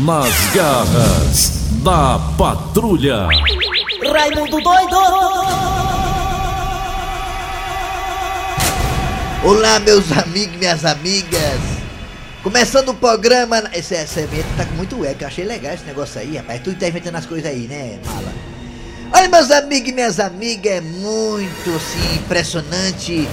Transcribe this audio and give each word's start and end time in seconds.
Nas 0.00 0.34
garras 0.54 1.68
da 1.82 2.18
patrulha. 2.38 3.28
Raimundo 4.10 4.58
doido! 4.62 4.96
Olá, 9.44 9.78
meus 9.80 10.10
amigos 10.10 10.54
e 10.54 10.58
minhas 10.58 10.84
amigas. 10.86 11.60
Começando 12.42 12.88
o 12.88 12.94
programa. 12.94 13.62
Esse, 13.74 13.94
essa 13.94 14.26
vinheta 14.26 14.48
tá 14.56 14.64
com 14.64 14.74
muito 14.74 15.04
eco. 15.04 15.22
Eu 15.22 15.26
achei 15.28 15.44
legal 15.44 15.74
esse 15.74 15.84
negócio 15.84 16.20
aí, 16.20 16.38
rapaz. 16.38 16.62
Tu 16.62 16.74
tá 16.74 16.88
inventando 16.88 17.16
as 17.16 17.26
coisas 17.26 17.48
aí, 17.48 17.68
né, 17.68 18.00
mala? 18.04 18.32
Olha, 19.12 19.28
meus 19.28 19.50
amigos 19.50 19.90
e 19.90 19.92
minhas 19.92 20.18
amigas, 20.18 20.72
é 20.72 20.80
muito 20.80 21.70
assim, 21.76 22.16
impressionante 22.16 23.28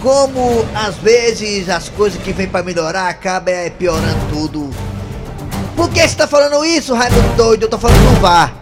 como 0.00 0.66
às 0.74 0.96
vezes 0.96 1.68
as 1.68 1.88
coisas 1.90 2.20
que 2.20 2.32
vêm 2.32 2.48
pra 2.48 2.62
melhorar 2.62 3.08
acabam 3.08 3.54
é, 3.54 3.70
piorando 3.70 4.26
tudo. 4.30 4.91
Por 5.76 5.88
que 5.90 6.06
você 6.06 6.14
tá 6.14 6.26
falando 6.26 6.64
isso, 6.64 6.94
Raimundo 6.94 7.36
doido? 7.36 7.62
Eu 7.64 7.68
tô 7.68 7.78
falando 7.78 8.14
do 8.14 8.20
VAR. 8.20 8.52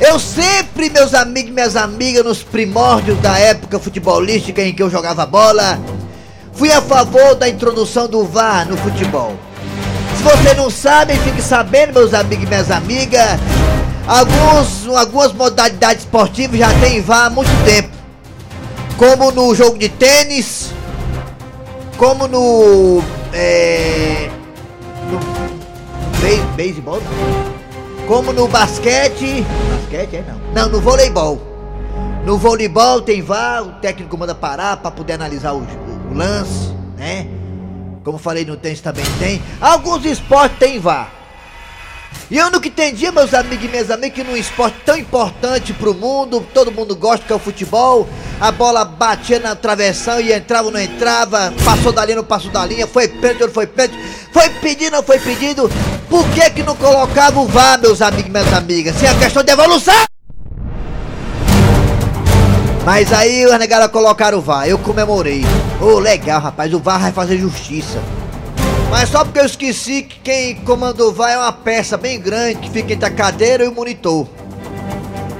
Eu 0.00 0.18
sempre, 0.18 0.90
meus 0.90 1.14
amigos 1.14 1.50
e 1.50 1.54
minhas 1.54 1.76
amigas, 1.76 2.24
nos 2.24 2.42
primórdios 2.42 3.18
da 3.20 3.38
época 3.38 3.78
futebolística 3.78 4.60
em 4.60 4.74
que 4.74 4.82
eu 4.82 4.90
jogava 4.90 5.24
bola, 5.24 5.78
fui 6.52 6.72
a 6.72 6.82
favor 6.82 7.34
da 7.34 7.48
introdução 7.48 8.08
do 8.08 8.24
VAR 8.24 8.68
no 8.68 8.76
futebol. 8.76 9.34
Se 10.16 10.22
você 10.22 10.54
não 10.54 10.70
sabe, 10.70 11.14
fique 11.18 11.40
sabendo, 11.40 11.94
meus 11.94 12.12
amigos 12.12 12.44
e 12.44 12.48
minhas 12.48 12.70
amigas, 12.70 13.38
alguns, 14.06 14.88
algumas 14.96 15.32
modalidades 15.32 16.04
esportivas 16.04 16.58
já 16.58 16.72
tem 16.80 17.00
VAR 17.00 17.26
há 17.26 17.30
muito 17.30 17.64
tempo 17.64 17.94
como 18.96 19.30
no 19.32 19.54
jogo 19.54 19.78
de 19.78 19.88
tênis, 19.88 20.70
como 21.96 22.28
no. 22.28 23.02
É, 23.32 24.30
no 25.10 25.43
beisebol, 26.56 27.02
como 28.06 28.32
no 28.32 28.48
basquete. 28.48 29.44
Basquete 29.80 30.16
é 30.16 30.24
não. 30.26 30.52
Não, 30.54 30.68
no 30.68 30.80
voleibol. 30.80 31.40
No 32.24 32.38
voleibol 32.38 33.02
tem 33.02 33.20
VAR, 33.20 33.62
o 33.62 33.72
técnico 33.74 34.16
manda 34.16 34.34
parar 34.34 34.78
para 34.78 34.90
poder 34.90 35.14
analisar 35.14 35.52
o, 35.52 35.58
o, 35.58 36.10
o, 36.10 36.14
lance, 36.14 36.72
né? 36.96 37.26
Como 38.02 38.16
falei 38.16 38.44
no 38.44 38.56
tênis 38.56 38.80
também 38.80 39.04
tem. 39.18 39.42
Alguns 39.60 40.04
esportes 40.06 40.58
tem 40.58 40.78
VAR. 40.78 41.12
E 42.30 42.38
eu 42.38 42.50
nunca 42.50 42.68
entendi, 42.68 43.10
meus 43.10 43.34
amigos 43.34 43.64
e 43.64 43.68
minhas 43.68 43.90
amigas, 43.90 44.14
que 44.14 44.24
num 44.24 44.36
esporte 44.36 44.76
tão 44.84 44.96
importante 44.96 45.74
pro 45.74 45.92
mundo, 45.92 46.46
todo 46.54 46.72
mundo 46.72 46.96
gosta 46.96 47.26
que 47.26 47.32
é 47.32 47.36
o 47.36 47.38
futebol, 47.38 48.08
a 48.40 48.50
bola 48.50 48.84
batia 48.84 49.38
na 49.38 49.54
travessão 49.54 50.18
e 50.20 50.32
entrava 50.32 50.66
ou 50.68 50.72
não 50.72 50.80
entrava, 50.80 51.52
passou 51.64 51.92
da 51.92 52.04
linha, 52.04 52.16
não 52.16 52.24
passou 52.24 52.50
da 52.50 52.64
linha, 52.64 52.86
foi 52.86 53.08
pênalti 53.08 53.42
ou 53.42 53.48
não 53.48 53.54
foi 53.54 53.66
pênalti, 53.66 53.98
foi 54.32 54.48
pedido 54.48 54.86
ou 54.86 55.02
não 55.02 55.02
foi 55.02 55.18
pedido, 55.18 55.70
por 56.08 56.28
que 56.30 56.50
que 56.50 56.62
não 56.62 56.76
colocava 56.76 57.40
o 57.40 57.46
VAR, 57.46 57.80
meus 57.80 58.00
amigos 58.02 58.26
e 58.26 58.30
minhas 58.30 58.52
amigas? 58.52 58.96
Se 58.96 59.06
é 59.06 59.14
questão 59.14 59.42
de 59.42 59.52
evolução! 59.52 59.94
Mas 62.84 63.12
aí 63.12 63.46
os 63.46 63.58
negaram 63.58 63.88
colocaram 63.88 64.38
o 64.38 64.42
VAR, 64.42 64.68
eu 64.68 64.78
comemorei. 64.78 65.42
Ô, 65.80 65.86
oh, 65.86 65.98
legal, 65.98 66.40
rapaz, 66.40 66.72
o 66.74 66.78
VAR 66.78 67.00
vai 67.00 67.12
fazer 67.12 67.38
justiça. 67.38 67.98
Mas 68.90 69.08
só 69.08 69.24
porque 69.24 69.40
eu 69.40 69.46
esqueci 69.46 70.02
que 70.02 70.20
quem 70.20 70.54
comandou 70.56 71.12
vai 71.12 71.32
é 71.32 71.38
uma 71.38 71.52
peça 71.52 71.96
bem 71.96 72.20
grande 72.20 72.60
que 72.60 72.70
fica 72.70 72.92
entre 72.92 73.06
a 73.06 73.10
cadeira 73.10 73.64
e 73.64 73.68
o 73.68 73.74
monitor. 73.74 74.28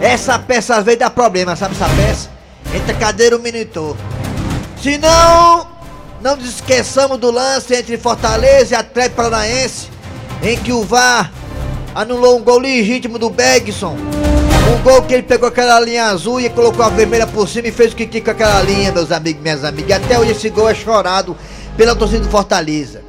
Essa 0.00 0.38
peça 0.38 0.76
às 0.76 0.84
vezes 0.84 1.00
dá 1.00 1.10
problema, 1.10 1.54
sabe 1.54 1.74
essa 1.74 1.88
peça? 1.94 2.30
Entre 2.74 2.92
a 2.92 2.94
cadeira 2.94 3.36
e 3.36 3.38
o 3.38 3.42
monitor. 3.42 3.96
Se 4.82 4.98
não, 4.98 5.68
não 6.20 6.36
nos 6.36 6.48
esqueçamos 6.48 7.18
do 7.18 7.30
lance 7.30 7.74
entre 7.74 7.96
Fortaleza 7.96 8.74
e 8.74 8.76
Atlético 8.76 9.16
Paranaense, 9.16 9.88
em 10.44 10.58
que 10.58 10.72
o 10.72 10.84
VAR 10.84 11.32
anulou 11.94 12.38
um 12.38 12.42
gol 12.42 12.58
legítimo 12.58 13.18
do 13.18 13.30
Bergson. 13.30 13.96
Um 13.96 14.82
gol 14.82 15.02
que 15.02 15.14
ele 15.14 15.22
pegou 15.22 15.48
aquela 15.48 15.80
linha 15.80 16.06
azul 16.06 16.40
e 16.40 16.50
colocou 16.50 16.84
a 16.84 16.90
vermelha 16.90 17.26
por 17.26 17.48
cima 17.48 17.68
e 17.68 17.72
fez 17.72 17.92
o 17.92 17.96
que 17.96 18.20
com 18.20 18.30
aquela 18.30 18.60
linha, 18.62 18.92
meus 18.92 19.10
amigos 19.10 19.42
minhas 19.42 19.64
amigas. 19.64 19.88
E 19.88 19.92
até 19.92 20.18
hoje 20.18 20.32
esse 20.32 20.50
gol 20.50 20.68
é 20.68 20.74
chorado 20.74 21.36
pela 21.76 21.96
torcida 21.96 22.20
do 22.20 22.30
Fortaleza. 22.30 23.02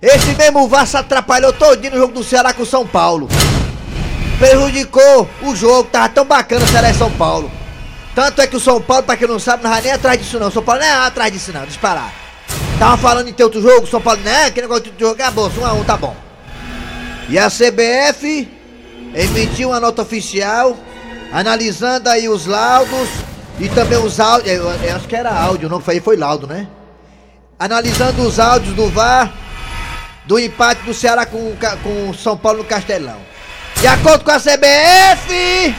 Esse 0.00 0.34
mesmo 0.34 0.68
VAR 0.68 0.86
se 0.86 0.96
atrapalhou 0.96 1.52
todinho 1.52 1.94
no 1.94 1.98
jogo 1.98 2.12
do 2.12 2.22
Ceará 2.22 2.52
com 2.52 2.62
o 2.62 2.66
São 2.66 2.86
Paulo. 2.86 3.28
Prejudicou 4.38 5.28
o 5.42 5.56
jogo, 5.56 5.88
tava 5.90 6.08
tão 6.10 6.24
bacana 6.24 6.64
o 6.64 6.68
Ceará 6.68 6.90
e 6.90 6.94
São 6.94 7.10
Paulo. 7.12 7.50
Tanto 8.14 8.42
é 8.42 8.46
que 8.46 8.56
o 8.56 8.60
São 8.60 8.80
Paulo, 8.80 9.04
pra 9.04 9.16
quem 9.16 9.26
não 9.26 9.38
sabe, 9.38 9.62
não 9.62 9.70
vai 9.70 9.80
nem 9.80 9.92
atrás 9.92 10.18
disso 10.18 10.38
não. 10.38 10.48
O 10.48 10.52
São 10.52 10.62
Paulo 10.62 10.80
não 10.80 10.86
é 10.86 10.92
atrás 10.92 11.32
disso 11.32 11.52
não, 11.52 11.64
disparar. 11.64 12.12
Tava 12.78 12.96
falando 12.98 13.28
em 13.28 13.32
ter 13.32 13.42
outro 13.42 13.60
jogo, 13.62 13.84
o 13.84 13.86
São 13.86 14.00
Paulo, 14.00 14.20
né? 14.20 14.50
Que 14.50 14.60
negócio 14.60 14.84
de 14.84 14.92
jogar, 14.98 15.30
bom, 15.30 15.50
um 15.58 15.66
a 15.66 15.72
um, 15.72 15.82
tá 15.82 15.96
bom. 15.96 16.27
E 17.28 17.38
a 17.38 17.48
CBF 17.48 18.48
emitiu 19.14 19.68
uma 19.68 19.80
nota 19.80 20.02
oficial 20.02 20.76
analisando 21.32 22.08
aí 22.08 22.28
os 22.28 22.46
laudos 22.46 23.08
e 23.58 23.68
também 23.68 23.98
os 23.98 24.18
áudios. 24.18 24.54
Eu, 24.54 24.64
eu, 24.70 24.96
acho 24.96 25.06
que 25.06 25.16
era 25.16 25.30
áudio, 25.30 25.68
não 25.68 25.80
foi, 25.80 26.00
foi 26.00 26.16
laudo, 26.16 26.46
né? 26.46 26.66
Analisando 27.58 28.22
os 28.22 28.38
áudios 28.38 28.74
do 28.74 28.88
VAR 28.88 29.32
do 30.28 30.38
empate 30.38 30.82
do 30.82 30.92
Ceará 30.92 31.24
com, 31.24 31.54
com 31.82 32.12
São 32.12 32.36
Paulo 32.36 32.58
no 32.58 32.64
Castelão. 32.64 33.18
De 33.76 33.86
acordo 33.86 34.24
com 34.24 34.30
a 34.30 34.38
CBF, 34.38 35.74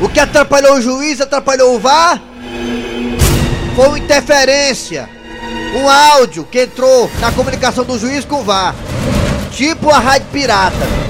o 0.00 0.08
que 0.08 0.20
atrapalhou 0.20 0.76
o 0.76 0.82
juiz, 0.82 1.20
atrapalhou 1.20 1.76
o 1.76 1.78
VAR, 1.78 2.20
foi 3.74 3.88
uma 3.88 3.98
interferência, 3.98 5.08
um 5.74 5.88
áudio 5.88 6.44
que 6.44 6.62
entrou 6.62 7.10
na 7.20 7.32
comunicação 7.32 7.84
do 7.84 7.98
juiz 7.98 8.24
com 8.24 8.40
o 8.40 8.44
VAR, 8.44 8.74
tipo 9.50 9.90
a 9.90 9.98
rádio 9.98 10.26
pirata. 10.32 11.00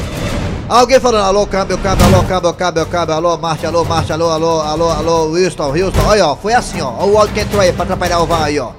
Alguém 0.69 1.01
falando, 1.01 1.25
alô, 1.25 1.47
câmbio, 1.47 1.77
câmbio, 1.79 2.07
alô, 2.07 2.23
câmbio, 2.23 2.55
câmbio, 2.55 2.87
câmbio, 2.87 3.15
alô, 3.15 3.37
marcha, 3.37 3.67
alô, 3.67 3.85
marcha, 3.85 4.15
alô, 4.15 4.31
alô, 4.31 4.61
alô, 4.61 4.89
alô, 4.89 5.25
Wilson, 5.31 5.71
Wilson, 5.71 6.03
olha, 6.07 6.27
ó, 6.29 6.37
foi 6.37 6.55
assim, 6.55 6.81
ó, 6.81 7.05
o 7.05 7.19
áudio 7.19 7.35
que 7.35 7.41
entrou 7.41 7.61
aí 7.61 7.73
pra 7.73 7.83
atrapalhar 7.83 8.21
o 8.21 8.27
VAR 8.27 8.45
aí, 8.45 8.61
ó. 8.61 8.71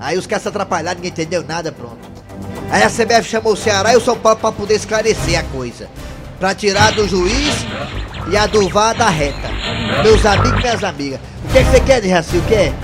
Aí 0.00 0.18
os 0.18 0.26
caras 0.26 0.42
se 0.42 0.48
atrapalharam, 0.48 0.96
ninguém 0.96 1.12
entendeu 1.12 1.44
nada, 1.46 1.70
pronto. 1.70 1.98
Aí 2.70 2.82
a 2.82 2.88
CBF 2.90 3.28
chamou 3.28 3.52
o 3.52 3.56
Ceará 3.56 3.92
e 3.92 3.96
o 3.96 4.00
São 4.00 4.16
Paulo 4.16 4.40
para 4.40 4.50
poder 4.50 4.74
esclarecer 4.74 5.38
a 5.38 5.42
coisa. 5.44 5.88
Pra 6.40 6.54
tirar 6.54 6.92
do 6.92 7.06
juiz 7.06 7.54
e 8.28 8.36
a 8.36 8.46
do 8.46 8.68
VAR 8.68 8.96
da 8.96 9.08
reta. 9.08 9.50
Meus 10.02 10.24
amigos 10.26 10.58
e 10.58 10.62
minhas 10.62 10.82
amigas. 10.82 11.20
O 11.44 11.52
que, 11.52 11.58
é 11.58 11.64
que 11.64 11.70
você 11.70 11.80
quer, 11.80 12.02
Jaci? 12.02 12.38
O 12.38 12.42
que 12.42 12.54
é? 12.54 12.74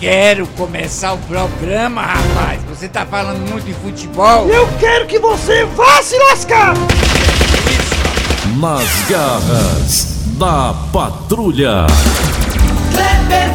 Quero 0.00 0.46
começar 0.56 1.12
o 1.12 1.18
programa, 1.18 2.00
rapaz. 2.00 2.62
Você 2.70 2.88
tá 2.88 3.04
falando 3.04 3.46
muito 3.50 3.66
de 3.66 3.74
futebol. 3.74 4.48
Eu 4.48 4.66
quero 4.78 5.06
que 5.06 5.18
você 5.18 5.66
vá 5.76 6.02
se 6.02 6.16
lascar! 6.16 6.72
Nas 8.58 9.10
garras 9.10 10.24
da 10.38 10.74
patrulha. 10.90 11.86
Kleber 12.94 13.50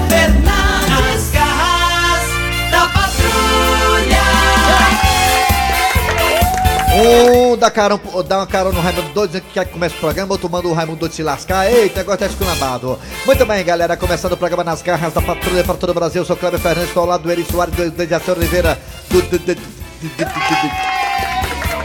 Um 6.95 7.57
dá, 7.57 7.69
carão, 7.69 7.99
dá 8.25 8.37
uma 8.37 8.47
carona 8.47 8.75
no 8.75 8.81
Raimundo 8.81 9.09
Doido 9.09 9.41
que 9.41 9.51
quer 9.51 9.65
que 9.65 9.73
comece 9.73 9.95
o 9.95 9.99
programa, 9.99 10.31
outro 10.31 10.49
manda 10.49 10.65
o 10.67 10.73
Raimundo 10.73 10.99
Doido 10.99 11.13
se 11.13 11.23
lascar. 11.23 11.69
Eita, 11.69 11.99
agora 11.99 12.17
tá 12.17 12.25
esculambado. 12.25 12.97
Muito 13.25 13.45
bem, 13.45 13.65
galera, 13.65 13.97
começando 13.97 14.31
o 14.31 14.37
programa 14.37 14.63
nas 14.63 14.81
garras 14.81 15.13
da 15.13 15.21
patrulha 15.21 15.63
para 15.63 15.75
todo 15.75 15.89
o 15.89 15.93
Brasil. 15.93 16.21
Eu 16.21 16.25
sou 16.25 16.37
Cleber 16.37 16.59
Fernandes, 16.59 16.87
estou 16.87 17.03
ao 17.03 17.09
lado 17.09 17.23
do 17.23 17.31
Eri 17.31 17.43
Soares, 17.43 17.75
do 17.75 17.91
Dejaci 17.91 18.31
Oliveira, 18.31 18.79
do... 19.09 19.21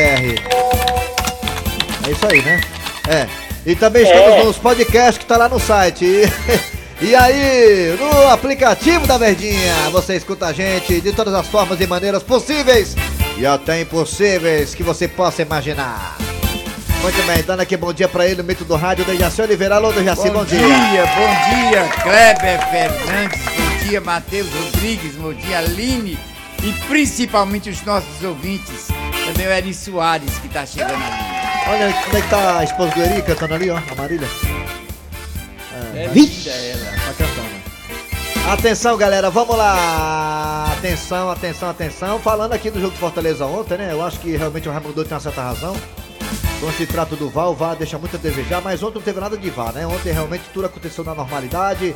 É 2.06 2.10
isso 2.10 2.26
aí, 2.26 2.40
né? 2.40 2.62
É. 3.06 3.28
E 3.66 3.76
também 3.76 4.04
estamos 4.04 4.30
é. 4.30 4.44
nos 4.44 4.56
podcasts 4.56 5.18
que 5.18 5.26
tá 5.26 5.36
lá 5.36 5.46
no 5.46 5.60
site. 5.60 6.22
E 7.02 7.14
aí, 7.20 7.98
no 8.00 8.28
aplicativo 8.28 9.06
da 9.06 9.18
Verdinha, 9.18 9.90
você 9.90 10.16
escuta 10.16 10.46
a 10.46 10.54
gente 10.54 11.02
de 11.02 11.12
todas 11.12 11.34
as 11.34 11.46
formas 11.48 11.78
e 11.82 11.86
maneiras 11.86 12.22
possíveis 12.22 12.96
e 13.36 13.46
até 13.46 13.80
impossíveis 13.80 14.74
que 14.74 14.82
você 14.82 15.08
possa 15.08 15.42
imaginar. 15.42 16.16
Muito 17.02 17.20
bem, 17.26 17.42
dando 17.42 17.60
aqui 17.60 17.76
bom 17.76 17.92
dia 17.92 18.08
pra 18.08 18.28
ele, 18.28 18.42
o 18.42 18.44
mito 18.44 18.64
do 18.64 18.76
rádio, 18.76 19.04
Dejaci 19.04 19.42
Oliveira. 19.42 19.74
Alô, 19.74 19.92
Dejaci, 19.92 20.28
bom, 20.28 20.34
bom 20.34 20.44
dia. 20.44 20.60
Bom 20.60 20.68
dia, 20.68 21.04
bom 21.06 21.70
dia, 21.70 21.88
Kleber 22.02 22.70
Fernandes, 22.70 23.42
bom 23.42 23.88
dia, 23.88 24.00
Matheus 24.00 24.48
Rodrigues, 24.52 25.16
bom 25.16 25.34
dia, 25.34 25.58
Aline 25.58 26.18
e 26.62 26.72
principalmente 26.88 27.68
os 27.68 27.82
nossos 27.82 28.22
ouvintes. 28.22 28.86
Também 29.26 29.46
o 29.46 29.50
Eri 29.50 29.74
Soares, 29.74 30.38
que 30.38 30.48
tá 30.48 30.64
chegando 30.64 30.94
ali. 30.94 31.32
Olha 31.68 31.92
como 32.04 32.16
é 32.16 32.20
que 32.20 32.28
tá 32.28 32.58
a 32.58 32.64
esposa 32.64 32.92
do 32.92 33.02
Eri 33.02 33.22
cantando 33.22 33.54
ali, 33.54 33.70
ó, 33.70 33.76
a 33.76 33.94
Marília. 33.96 34.28
É 35.94 36.06
linda 36.12 36.50
ela. 36.50 37.01
Atenção, 38.50 38.96
galera, 38.96 39.30
vamos 39.30 39.56
lá. 39.56 40.72
Atenção, 40.76 41.30
atenção, 41.30 41.70
atenção. 41.70 42.18
Falando 42.18 42.52
aqui 42.52 42.70
do 42.70 42.80
jogo 42.80 42.92
de 42.92 42.98
Fortaleza 42.98 43.46
ontem, 43.46 43.78
né? 43.78 43.90
Eu 43.92 44.02
acho 44.04 44.18
que 44.20 44.36
realmente 44.36 44.68
o 44.68 44.72
Raimundo 44.72 45.04
tem 45.04 45.14
uma 45.14 45.20
certa 45.20 45.42
razão. 45.42 45.74
Quando 46.60 46.76
se 46.76 46.86
trata 46.86 47.16
do 47.16 47.28
VAR, 47.28 47.50
o 47.50 47.54
VAR 47.54 47.74
deixa 47.74 47.98
muito 47.98 48.14
a 48.14 48.18
desejar, 48.18 48.60
mas 48.60 48.82
ontem 48.82 48.96
não 48.96 49.02
teve 49.02 49.18
nada 49.18 49.36
de 49.36 49.50
VAR, 49.50 49.72
né? 49.72 49.86
Ontem 49.86 50.12
realmente 50.12 50.44
tudo 50.52 50.66
aconteceu 50.66 51.02
na 51.02 51.14
normalidade. 51.14 51.94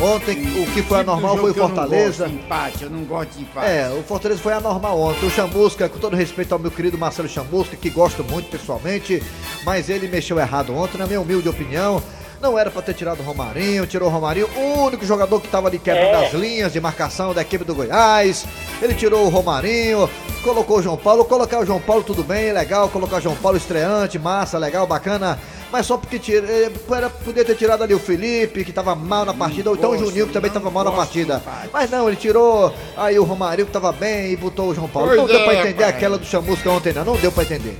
Ontem 0.00 0.38
o 0.62 0.66
que 0.72 0.82
foi 0.82 0.82
Tipo 0.82 0.94
anormal 0.94 1.36
foi 1.38 1.50
o 1.50 1.54
que 1.54 1.60
eu 1.60 1.68
não 1.68 1.74
Fortaleza. 1.74 2.24
gosto 2.24 2.30
de 2.30 2.44
empate, 2.44 2.84
eu 2.84 2.90
não 2.90 3.04
gosto 3.04 3.30
de 3.36 3.42
empate. 3.42 3.66
É, 3.66 3.88
o 3.98 4.02
Fortaleza 4.02 4.40
foi 4.40 4.52
anormal 4.52 4.98
ontem. 4.98 5.26
O 5.26 5.30
Chamusca, 5.30 5.88
com 5.88 5.98
todo 5.98 6.16
respeito 6.16 6.52
ao 6.52 6.58
meu 6.58 6.70
querido 6.70 6.96
Marcelo 6.96 7.28
Chamusca, 7.28 7.76
que 7.76 7.90
gosto 7.90 8.22
muito 8.24 8.48
pessoalmente, 8.48 9.22
mas 9.64 9.90
ele 9.90 10.08
mexeu 10.08 10.38
errado 10.38 10.74
ontem, 10.74 10.96
na 10.98 11.06
minha 11.06 11.20
humilde 11.20 11.48
opinião. 11.48 12.02
Não 12.46 12.56
era 12.56 12.70
pra 12.70 12.80
ter 12.80 12.94
tirado 12.94 13.18
o 13.18 13.22
Romarinho, 13.24 13.84
tirou 13.88 14.08
o 14.08 14.12
Romarinho, 14.12 14.48
o 14.56 14.84
único 14.84 15.04
jogador 15.04 15.40
que 15.40 15.48
tava 15.48 15.66
ali 15.66 15.80
quebrando 15.80 16.26
as 16.26 16.32
linhas 16.32 16.72
de 16.72 16.80
marcação 16.80 17.34
da 17.34 17.42
equipe 17.42 17.64
do 17.64 17.74
Goiás. 17.74 18.46
Ele 18.80 18.94
tirou 18.94 19.26
o 19.26 19.28
Romarinho, 19.28 20.08
colocou 20.44 20.78
o 20.78 20.82
João 20.82 20.96
Paulo. 20.96 21.24
Colocar 21.24 21.58
o 21.58 21.66
João 21.66 21.80
Paulo, 21.80 22.04
tudo 22.04 22.22
bem, 22.22 22.52
legal. 22.52 22.88
Colocar 22.88 23.16
o 23.16 23.20
João 23.20 23.34
Paulo 23.34 23.58
estreante, 23.58 24.16
massa, 24.16 24.58
legal, 24.58 24.86
bacana. 24.86 25.40
Mas 25.72 25.86
só 25.86 25.96
porque 25.98 26.20
tira, 26.20 26.46
eh, 26.46 26.70
era, 26.92 27.10
podia 27.10 27.44
ter 27.44 27.56
tirado 27.56 27.82
ali 27.82 27.94
o 27.94 27.98
Felipe, 27.98 28.64
que 28.64 28.72
tava 28.72 28.94
mal 28.94 29.24
na 29.24 29.34
partida, 29.34 29.68
ou 29.68 29.74
então 29.74 29.90
o 29.90 29.98
Juninho, 29.98 30.28
que 30.28 30.32
também 30.32 30.48
tava 30.48 30.70
mal 30.70 30.84
na 30.84 30.92
partida. 30.92 31.42
Mas 31.72 31.90
não, 31.90 32.06
ele 32.06 32.16
tirou 32.16 32.72
aí 32.96 33.18
o 33.18 33.24
Romarinho, 33.24 33.66
que 33.66 33.72
tava 33.72 33.90
bem, 33.90 34.30
e 34.30 34.36
botou 34.36 34.68
o 34.68 34.74
João 34.74 34.86
Paulo. 34.86 35.08
Pois 35.08 35.18
não 35.18 35.26
deu 35.26 35.42
pra 35.42 35.52
é, 35.52 35.60
entender 35.62 35.82
pai. 35.82 35.90
aquela 35.90 36.16
do 36.16 36.24
Chamusca 36.24 36.70
ontem, 36.70 36.92
não. 36.92 37.04
Não 37.04 37.16
deu 37.16 37.32
pra 37.32 37.42
entender. 37.42 37.76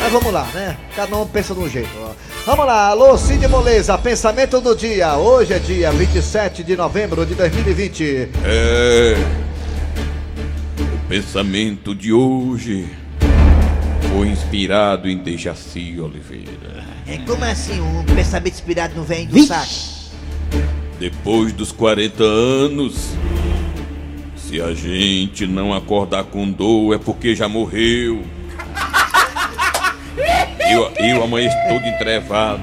Mas 0.00 0.12
vamos 0.12 0.32
lá, 0.32 0.48
né? 0.54 0.76
Cada 0.94 1.16
um 1.16 1.26
pensa 1.26 1.54
de 1.54 1.60
um 1.60 1.68
jeito. 1.68 1.90
ó. 2.00 2.12
Vamos 2.44 2.66
lá, 2.66 2.88
alô 2.88 3.16
Cid 3.16 3.46
Moleza, 3.48 3.96
pensamento 3.98 4.60
do 4.60 4.74
dia. 4.74 5.16
Hoje 5.16 5.52
é 5.54 5.58
dia 5.58 5.92
27 5.92 6.64
de 6.64 6.76
novembro 6.76 7.24
de 7.24 7.34
2020. 7.34 8.28
É. 8.44 9.16
O 10.80 11.08
pensamento 11.08 11.94
de 11.94 12.12
hoje 12.12 12.88
foi 14.14 14.28
inspirado 14.28 15.08
em 15.08 15.18
Dejaci 15.18 16.00
Oliveira. 16.00 16.84
É 17.06 17.18
como 17.18 17.44
assim 17.44 17.80
um 17.80 18.04
pensamento 18.04 18.54
inspirado 18.54 18.94
no 18.94 19.04
velho 19.04 19.26
do 19.28 19.42
saco? 19.44 19.70
Depois 20.98 21.52
dos 21.52 21.72
40 21.72 22.22
anos, 22.22 23.10
se 24.36 24.60
a 24.60 24.72
gente 24.74 25.46
não 25.46 25.72
acordar 25.74 26.24
com 26.24 26.50
dor 26.50 26.94
é 26.94 26.98
porque 26.98 27.34
já 27.34 27.48
morreu. 27.48 28.22
Eu, 30.72 30.90
eu 30.98 31.22
amanheço 31.22 31.56
todo 31.68 31.86
entrevado. 31.86 32.62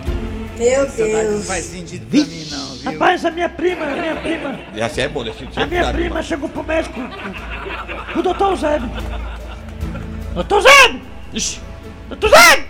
Meu 0.57 0.85
daí 0.87 1.13
não 1.13 1.31
Deus. 1.31 1.47
faz 1.47 1.65
sentido 1.65 2.05
pra 2.07 2.19
mim, 2.19 2.47
não, 2.51 2.75
viu? 2.75 2.91
Rapaz, 2.91 3.25
a 3.25 3.31
minha 3.31 3.47
prima, 3.47 3.85
a 3.85 3.95
minha 3.95 4.15
prima, 4.17 4.59
Já 4.75 4.89
sei, 4.89 5.03
é 5.05 5.07
bom, 5.07 5.23
desse 5.23 5.47
a 5.55 5.65
minha 5.65 5.93
prima 5.93 6.21
chegou 6.21 6.49
pro 6.49 6.63
médico, 6.63 6.99
o 8.15 8.21
doutor 8.21 8.51
Eusébio. 8.51 8.89
Doutor 10.33 10.57
Eusébio! 10.57 11.01
Ixi, 11.33 11.61
Doutor 12.09 12.29
Eusébio! 12.29 12.69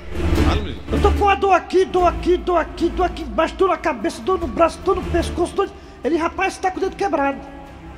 Eu 0.92 1.02
tô 1.02 1.12
com 1.12 1.24
uma 1.24 1.36
dor 1.36 1.54
aqui, 1.54 1.86
dor 1.86 2.08
aqui, 2.08 2.38
dor 2.38 2.58
aqui, 2.58 2.90
dor 2.90 3.06
aqui 3.06 3.24
embaixo, 3.24 3.56
dor 3.56 3.70
na 3.70 3.78
cabeça, 3.78 4.22
dor 4.22 4.40
no 4.40 4.48
braço, 4.48 4.78
dor 4.80 4.96
no 4.98 5.04
pescoço, 5.04 5.56
dor... 5.56 5.70
Ele, 6.04 6.18
rapaz, 6.18 6.58
tá 6.58 6.70
com 6.70 6.78
o 6.78 6.82
dedo 6.82 6.96
quebrado. 6.96 7.40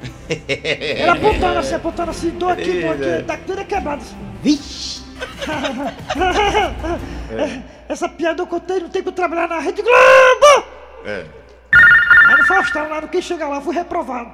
Ele 0.29 1.03
apontando 1.03 1.59
assim, 1.59 1.75
apontando 1.75 2.11
assim, 2.11 2.29
dor 2.31 2.51
aqui, 2.53 2.81
dor 2.81 2.91
aqui, 2.93 3.03
ele 3.03 3.23
tá 3.23 3.37
com 3.37 3.43
o 3.51 3.55
dedo 3.55 3.65
quebrado. 3.67 4.03
Vixe! 4.41 5.10
Essa 7.89 8.07
piada 8.09 8.41
eu 8.41 8.47
contei, 8.47 8.79
não 8.79 8.89
tem 8.89 9.03
que 9.03 9.11
trabalhar 9.11 9.47
na 9.47 9.59
Rede 9.59 9.81
Globo! 9.81 10.65
É. 11.05 11.23
Aí 12.29 12.37
no 12.37 12.45
Faustão, 12.45 12.89
lá 12.89 13.01
no 13.01 13.07
quem 13.07 13.21
chega 13.21 13.47
lá, 13.47 13.61
fui 13.61 13.73
reprovado. 13.75 14.29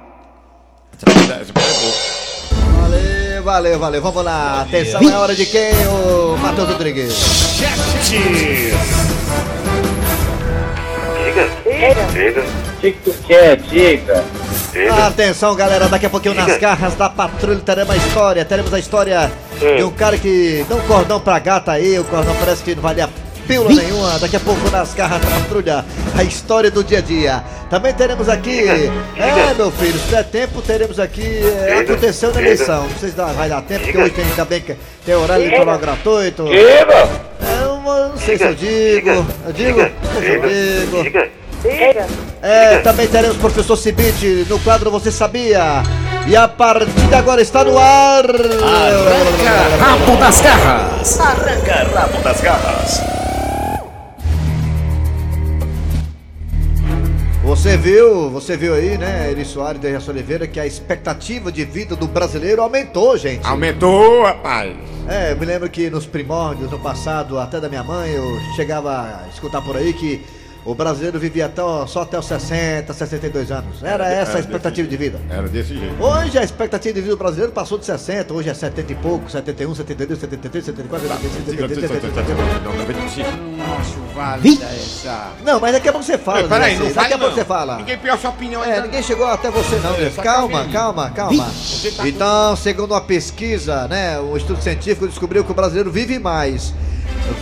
Essa 0.96 1.06
piada- 1.06 1.42
essa 1.42 1.52
piada 1.52 1.68
é 1.68 1.80
boa. 1.80 1.92
Valeu, 2.82 3.42
valeu, 3.42 3.78
valeu. 3.78 4.02
Vamos 4.02 4.24
lá. 4.24 4.62
Atenção, 4.62 5.00
é 5.00 5.16
hora 5.16 5.34
de 5.34 5.46
quem? 5.46 5.72
O 5.88 6.36
Matheus 6.38 6.68
Rodrigues. 6.70 7.14
O 11.66 12.80
que, 12.80 12.92
que 12.92 13.10
tu 13.10 13.14
quer, 13.26 13.56
diga? 13.56 14.24
Atenção, 15.06 15.54
galera, 15.54 15.88
daqui 15.88 16.06
a 16.06 16.10
pouquinho 16.10 16.34
nas 16.34 16.56
garras 16.58 16.94
da 16.94 17.08
patrulha 17.08 17.60
teremos 17.60 17.94
a 17.94 17.96
história. 17.96 18.44
Teremos 18.44 18.72
a 18.74 18.78
história 18.78 19.32
de 19.58 19.82
um 19.82 19.90
cara 19.90 20.16
que 20.16 20.64
dá 20.68 20.76
um 20.76 20.80
cordão 20.86 21.20
pra 21.20 21.38
gata 21.38 21.72
aí. 21.72 21.98
O 21.98 22.04
cordão 22.04 22.34
parece 22.38 22.62
que 22.62 22.74
não 22.74 22.82
valia 22.82 23.08
pílula 23.46 23.72
nenhuma. 23.74 24.18
Daqui 24.18 24.36
a 24.36 24.40
pouco 24.40 24.70
nas 24.70 24.92
garras 24.94 25.20
da 25.20 25.28
patrulha, 25.28 25.84
a 26.16 26.22
história 26.22 26.70
do 26.70 26.82
dia 26.84 26.98
a 26.98 27.00
dia. 27.02 27.42
Também 27.70 27.92
teremos 27.92 28.28
aqui. 28.28 28.60
É, 29.16 29.54
meu 29.54 29.70
filho, 29.70 29.98
se 29.98 30.06
der 30.10 30.24
tempo, 30.24 30.62
teremos 30.62 30.98
aqui. 30.98 31.40
é, 31.66 31.78
aconteceu 31.80 32.32
na 32.32 32.40
eleição. 32.40 32.82
Não 32.84 32.98
sei 32.98 33.10
se 33.10 33.14
dá- 33.16 33.26
vai 33.26 33.48
dar 33.48 33.60
tempo, 33.62 33.84
porque 33.84 33.98
hoje 33.98 34.10
tem 34.10 34.24
também 34.36 34.60
que 34.60 34.74
tem 35.04 35.14
horário 35.14 35.44
eleitoral 35.44 35.78
gratuito. 35.78 36.44
Diga! 36.44 37.08
É, 37.40 37.62
eu 37.64 37.76
não 38.08 38.16
sei 38.16 38.38
se 38.38 38.44
eu 38.44 38.54
digo. 38.54 39.10
Eu 39.46 39.52
digo? 39.52 39.80
Não 39.80 40.20
sei 40.20 40.40
se 40.40 40.94
eu 40.94 41.02
digo. 41.02 41.28
Diga! 41.62 42.06
É, 42.40 42.78
também 42.78 43.06
teremos 43.08 43.36
professor 43.36 43.76
Cibite 43.76 44.46
no 44.48 44.58
quadro 44.60 44.90
Você 44.92 45.10
Sabia? 45.10 45.82
E 46.28 46.36
a 46.36 46.46
partida 46.46 47.16
agora 47.16 47.40
está 47.40 47.64
no 47.64 47.78
ar! 47.78 48.26
Rabo 49.80 50.16
das 50.18 50.38
garras. 50.42 51.18
Arranca 51.18 51.88
rabo 51.94 52.22
das 52.22 52.40
garras. 52.42 53.00
Você 57.42 57.78
viu, 57.78 58.28
você 58.28 58.58
viu 58.58 58.74
aí, 58.74 58.98
né, 58.98 59.30
Eri 59.30 59.42
Soares 59.42 59.78
e 59.78 59.80
Dejaci 59.80 60.10
Oliveira, 60.10 60.46
que 60.46 60.60
a 60.60 60.66
expectativa 60.66 61.50
de 61.50 61.64
vida 61.64 61.96
do 61.96 62.06
brasileiro 62.06 62.60
aumentou, 62.60 63.16
gente. 63.16 63.46
Aumentou, 63.46 64.24
rapaz. 64.24 64.76
É, 65.08 65.32
eu 65.32 65.36
me 65.38 65.46
lembro 65.46 65.70
que 65.70 65.88
nos 65.88 66.04
primórdios, 66.04 66.70
no 66.70 66.78
passado, 66.78 67.38
até 67.38 67.58
da 67.58 67.70
minha 67.70 67.82
mãe, 67.82 68.10
eu 68.10 68.38
chegava 68.54 69.22
a 69.24 69.28
escutar 69.32 69.62
por 69.62 69.78
aí 69.78 69.94
que 69.94 70.22
o 70.64 70.74
brasileiro 70.74 71.18
vivia 71.18 71.46
até, 71.46 71.62
só 71.86 72.02
até 72.02 72.18
os 72.18 72.26
60, 72.26 72.92
62 72.92 73.50
anos. 73.50 73.82
Era 73.82 74.08
essa 74.08 74.36
a 74.36 74.40
expectativa 74.40 74.86
de 74.86 74.96
vida. 74.96 75.20
Era 75.30 75.48
desse 75.48 75.76
jeito. 75.78 76.02
Hoje 76.02 76.38
a 76.38 76.42
expectativa 76.44 76.94
de 76.94 77.00
vida 77.00 77.14
do 77.14 77.18
brasileiro 77.18 77.52
passou 77.52 77.78
de 77.78 77.86
60, 77.86 78.32
hoje 78.34 78.50
é 78.50 78.54
70 78.54 78.92
e 78.92 78.94
pouco, 78.96 79.30
71, 79.30 79.74
72, 79.74 80.20
73, 80.20 80.64
74, 80.64 81.08
75, 81.08 81.44
76, 81.44 81.90
77. 81.90 83.30
Não 83.56 83.76
acho 83.78 83.98
válida 84.14 84.64
essa. 84.66 85.32
Não, 85.44 85.60
mas 85.60 85.72
daqui 85.72 85.88
a 85.88 85.92
pouco 85.92 86.06
você 86.06 86.18
fala. 86.18 86.48
Peraí, 86.48 86.76
Dejaci, 86.76 86.94
não 86.94 87.02
Daqui 87.02 87.14
a 87.14 87.18
pouco 87.18 87.34
você 87.34 87.44
fala. 87.44 87.76
Ninguém 87.76 87.98
pior 87.98 88.18
sua 88.18 88.30
opinião 88.30 88.64
É, 88.64 88.80
ninguém 88.82 89.02
chegou 89.02 89.26
até 89.26 89.50
você 89.50 89.76
não, 89.76 89.94
É, 89.94 90.10
Calma, 90.10 90.66
calma. 90.68 91.10
calma, 91.10 91.50
tá 91.96 92.08
Então, 92.08 92.56
segundo 92.56 92.92
uma 92.92 93.00
pesquisa, 93.00 93.88
né, 93.88 94.18
um 94.20 94.36
estudo 94.36 94.60
científico 94.62 95.06
descobriu 95.06 95.44
que 95.44 95.50
o 95.50 95.54
brasileiro 95.54 95.90
vive 95.90 96.18
mais. 96.18 96.74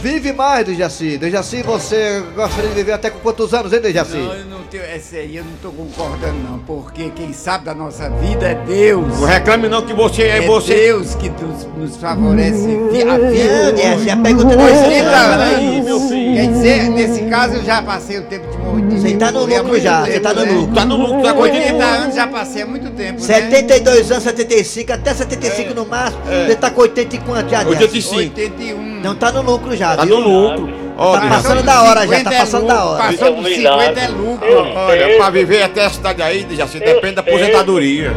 Vive 0.02 0.32
mais, 0.32 0.64
Dejaci. 0.66 1.18
Dejaci, 1.18 1.62
você 1.62 2.22
gostaria 2.34 2.70
de 2.70 2.76
viver 2.76 2.92
até 2.92 3.10
com 3.10 3.18
quantos 3.20 3.52
anos, 3.54 3.72
hein, 3.72 3.80
Dejaci? 3.80 4.16
Não, 4.16 4.34
eu 4.34 4.44
não 4.46 4.62
tenho. 4.78 4.96
Essa 4.96 5.16
aí 5.16 5.36
eu 5.36 5.44
não 5.44 5.52
tô 5.62 5.70
concordando, 5.70 6.38
não. 6.48 6.58
Porque 6.60 7.10
quem 7.10 7.32
sabe 7.32 7.64
da 7.64 7.74
nossa 7.74 8.08
vida 8.10 8.46
é 8.46 8.54
Deus. 8.54 9.18
Não 9.20 9.26
reclame 9.26 9.68
não 9.68 9.82
que 9.82 9.92
você 9.92 10.22
é, 10.22 10.38
É 10.38 10.40
você. 10.46 10.74
Deus 10.74 11.14
que 11.14 11.28
nos, 11.30 11.64
nos 11.76 11.96
favorece 11.96 12.66
a 13.08 13.18
vida. 13.18 13.80
essa 13.82 14.08
é 14.08 14.12
a 14.12 14.16
pergunta 14.16 14.56
da 14.56 14.70
então, 14.70 15.42
aí, 15.42 15.82
meu 15.82 16.00
filho. 16.00 16.34
Quer 16.34 16.46
dizer, 16.48 16.90
nesse 16.90 17.22
caso 17.24 17.54
eu 17.56 17.64
já 17.64 17.82
passei 17.82 18.18
o 18.18 18.22
tempo 18.22 18.50
de 18.50 18.58
morrer. 18.58 19.00
Você 19.00 19.16
tá 19.16 19.32
no 19.32 19.44
lucro 19.44 19.80
já, 19.80 20.04
você 20.04 20.20
tá 20.20 20.34
no 20.34 20.44
né? 20.44 20.52
lucro. 20.52 20.74
Tá 20.74 20.84
no 20.84 20.96
lucro, 20.96 21.22
tá 21.22 21.32
com 21.34 21.40
80 21.40 21.66
80 21.66 21.84
anos 21.84 22.14
já 22.14 22.26
passei 22.26 22.62
há 22.62 22.66
muito 22.66 22.90
tempo. 22.90 23.12
né? 23.20 23.26
72 23.26 24.10
anos, 24.10 24.24
75, 24.24 24.92
até 24.92 25.14
75 25.14 25.74
no 25.74 25.86
máximo. 25.86 26.22
Você 26.46 26.56
tá 26.56 26.70
com 26.70 26.80
80 26.82 27.16
e 27.16 27.18
quanto 27.20 27.50
já, 27.50 27.62
Dejaci? 27.64 27.84
85. 27.84 28.40
81. 28.40 29.00
Não 29.02 29.14
tá 29.14 29.32
no 29.32 29.42
lucro 29.42 29.76
já, 29.76 29.96
Tá 29.96 30.04
viu? 30.04 30.20
no 30.20 30.28
lucro. 30.28 30.85
Ó, 30.96 31.18
Tá 31.18 31.28
passando 31.28 31.62
da 31.62 31.82
hora 31.82 32.06
já, 32.06 32.06
tá 32.06 32.16
50 32.16 32.34
é 32.34 32.38
passando 32.38 32.66
da 32.66 32.74
lucro, 32.74 32.88
hora. 32.90 33.04
Passou 33.12 33.36
dos 33.36 33.54
50 33.54 34.00
é 34.00 34.08
lucro. 34.08 34.48
Olha, 34.74 35.16
pra 35.16 35.30
viver 35.30 35.62
até 35.62 35.84
essa 35.84 36.00
idade 36.00 36.22
aí, 36.22 36.44
Dejaci, 36.44 36.78
depende 36.80 37.16
da 37.16 37.20
aposentadoria. 37.20 38.12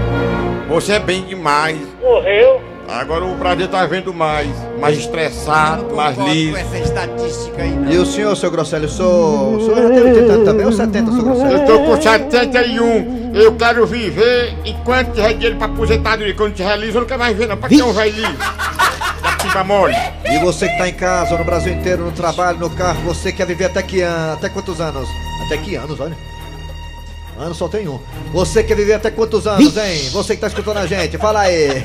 Você 0.70 0.94
é 0.94 1.00
bem 1.00 1.24
demais. 1.24 1.78
Morreu? 2.02 2.62
Agora 2.88 3.24
o 3.24 3.36
Brasil 3.36 3.68
tá 3.68 3.86
vendo 3.86 4.12
mais. 4.14 4.48
Mais 4.80 4.98
estressado, 4.98 5.96
mais 5.96 6.18
liso. 6.18 6.54
com 6.54 6.58
essa 6.58 6.78
estatística 6.80 7.62
aí, 7.62 7.70
não. 7.70 7.92
E 7.92 7.98
o 7.98 8.06
senhor, 8.06 8.36
seu 8.36 8.50
Grosselio, 8.50 8.88
o 8.88 8.92
senhor, 8.92 9.58
o 9.58 9.62
senhor 9.66 9.82
já 9.84 9.90
tem 9.90 10.04
80 10.04 10.34
anos 10.34 10.46
também 10.46 10.66
ou 10.66 10.72
70, 10.72 11.12
seu 11.12 11.22
Grosselio? 11.24 11.58
Eu 11.58 11.66
tô 11.66 11.80
com 11.80 12.02
71. 12.02 13.32
Eu 13.36 13.56
quero 13.56 13.86
viver 13.86 14.54
enquanto 14.66 15.12
tiver 15.14 15.34
dinheiro 15.34 15.56
pra 15.58 15.68
aposentadoria. 15.68 16.34
Quando 16.34 16.54
tiver 16.56 16.76
liso, 16.78 16.98
eu 16.98 17.02
não 17.02 17.08
quero 17.08 17.20
mais 17.20 17.38
ver, 17.38 17.48
não. 17.48 17.58
Pra 17.58 17.70
que 17.70 17.82
um 17.82 17.94
velho 17.94 18.16
liso? 18.16 18.38
Da 19.22 19.32
pipa 19.34 19.64
mole. 19.64 19.96
E 20.26 20.38
você 20.40 20.68
que 20.70 20.78
tá 20.78 20.88
em 20.88 20.94
casa, 20.94 21.38
no 21.38 21.44
Brasil 21.44 21.74
inteiro, 21.74 22.04
no 22.04 22.12
trabalho, 22.12 22.58
no 22.60 22.70
carro, 22.70 23.02
você 23.04 23.32
quer 23.32 23.46
viver 23.46 23.66
até 23.66 23.82
que 23.82 24.02
ano? 24.02 24.34
Até 24.34 24.50
quantos 24.50 24.80
anos? 24.80 25.08
Até 25.46 25.58
que 25.58 25.76
anos, 25.76 26.00
olha. 26.00 26.16
Ano 27.38 27.56
só 27.56 27.68
tem 27.70 27.88
um. 27.88 28.00
Você 28.34 28.64
quer 28.64 28.76
viver 28.76 28.94
até 28.94 29.10
quantos 29.10 29.48
anos, 29.48 29.76
hein? 29.78 30.10
Você 30.12 30.36
que 30.36 30.42
tá 30.42 30.48
escutando 30.48 30.78
a 30.78 30.86
gente, 30.86 31.18
fala 31.18 31.42
aí. 31.42 31.84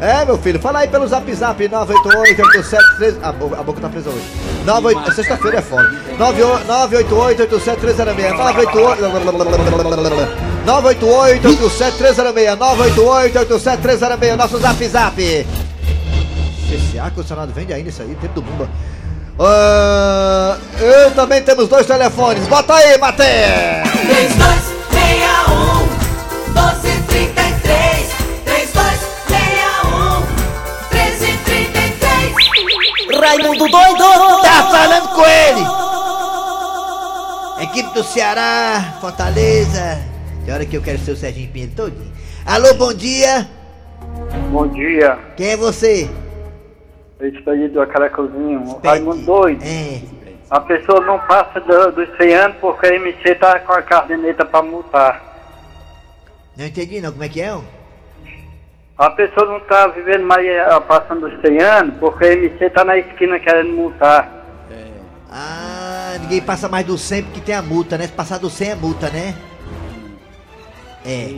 É, 0.00 0.24
meu 0.24 0.38
filho, 0.38 0.60
fala 0.60 0.78
aí 0.78 0.86
pelo 0.86 1.08
zap 1.08 1.34
zap 1.34 1.58
988 1.68 2.40
873 2.40 3.16
a, 3.20 3.32
boca- 3.32 3.58
a 3.58 3.62
boca 3.64 3.80
tá 3.80 3.88
presa 3.88 4.10
hoje. 4.10 4.22
98 4.64 5.12
Sexta-feira 5.12 5.58
é 5.58 5.62
foda. 5.62 5.90
988 6.18 7.42
87306 7.42 8.30
988 8.38 9.02
988 10.64 11.48
87306 11.48 12.58
988 12.58 13.38
87306 13.38 14.36
Nosso 14.36 14.58
zap 14.58 14.86
zap. 14.88 15.46
Esse 16.70 16.98
ar-condicionado 16.98 17.50
vende 17.52 17.72
ainda 17.72 17.88
isso 17.88 18.02
aí, 18.02 18.14
tempo 18.16 18.34
do 18.34 18.42
Bumba. 18.42 18.68
Ah, 19.40 20.58
eu 20.80 21.10
também 21.12 21.40
temos 21.42 21.68
dois 21.68 21.86
telefones. 21.86 22.46
Bota 22.46 22.74
aí, 22.74 22.98
Matheus! 22.98 23.28
3261 24.02 25.88
1233 26.52 28.08
3261 28.44 30.20
1333 30.90 33.18
Raimundo 33.20 33.68
doido! 33.68 34.42
Tá 34.42 34.68
falando 34.70 35.08
com 35.08 35.24
ele! 35.24 35.66
Equipe 37.64 37.94
do 37.94 38.04
Ceará, 38.04 38.98
Fortaleza. 39.00 39.98
Que 40.44 40.50
hora 40.50 40.66
que 40.66 40.76
eu 40.76 40.82
quero 40.82 40.98
ser 40.98 41.12
o 41.12 41.16
Serginho 41.16 41.48
Pinheiro 41.50 41.72
todinho. 41.74 42.12
Alô, 42.44 42.74
bom 42.74 42.92
dia! 42.92 43.48
Bom 44.50 44.68
dia. 44.68 45.18
Quem 45.36 45.48
é 45.48 45.56
você? 45.56 46.10
Expedidor 47.20 47.86
Caracozinho. 47.88 48.80
Raimundo 48.84 49.24
doido. 49.24 49.62
É. 49.64 50.00
A 50.50 50.60
pessoa 50.60 51.00
não 51.00 51.18
passa 51.20 51.60
do- 51.60 51.92
dos 51.92 52.16
100 52.16 52.34
anos 52.34 52.56
porque 52.60 52.86
a 52.86 52.94
MC 52.94 53.34
tá 53.34 53.58
com 53.60 53.72
a 53.72 53.82
caderneta 53.82 54.44
pra 54.46 54.62
multar. 54.62 55.22
Não 56.56 56.64
entendi 56.64 57.00
não, 57.00 57.10
como 57.12 57.24
é 57.24 57.28
que 57.28 57.40
é? 57.40 57.52
ó? 57.54 57.60
A 58.96 59.10
pessoa 59.10 59.46
não 59.46 59.60
tá 59.60 59.86
vivendo 59.88 60.24
mais 60.24 60.44
eh, 60.46 60.80
passando 60.88 61.28
dos 61.28 61.40
100 61.40 61.60
anos 61.60 61.94
porque 62.00 62.24
a 62.24 62.32
MC 62.32 62.70
tá 62.70 62.84
na 62.84 62.96
esquina 62.98 63.38
querendo 63.38 63.72
multar. 63.74 64.36
Ah, 65.30 66.16
ninguém 66.20 66.40
passa 66.40 66.68
mais 66.68 66.86
do 66.86 66.96
100 66.96 67.22
porque 67.24 67.40
tem 67.42 67.54
a 67.54 67.60
multa, 67.62 67.98
né? 67.98 68.06
Se 68.06 68.12
passar 68.12 68.38
do 68.38 68.48
100 68.48 68.70
é 68.70 68.74
multa, 68.74 69.10
né? 69.10 69.34
É. 71.04 71.28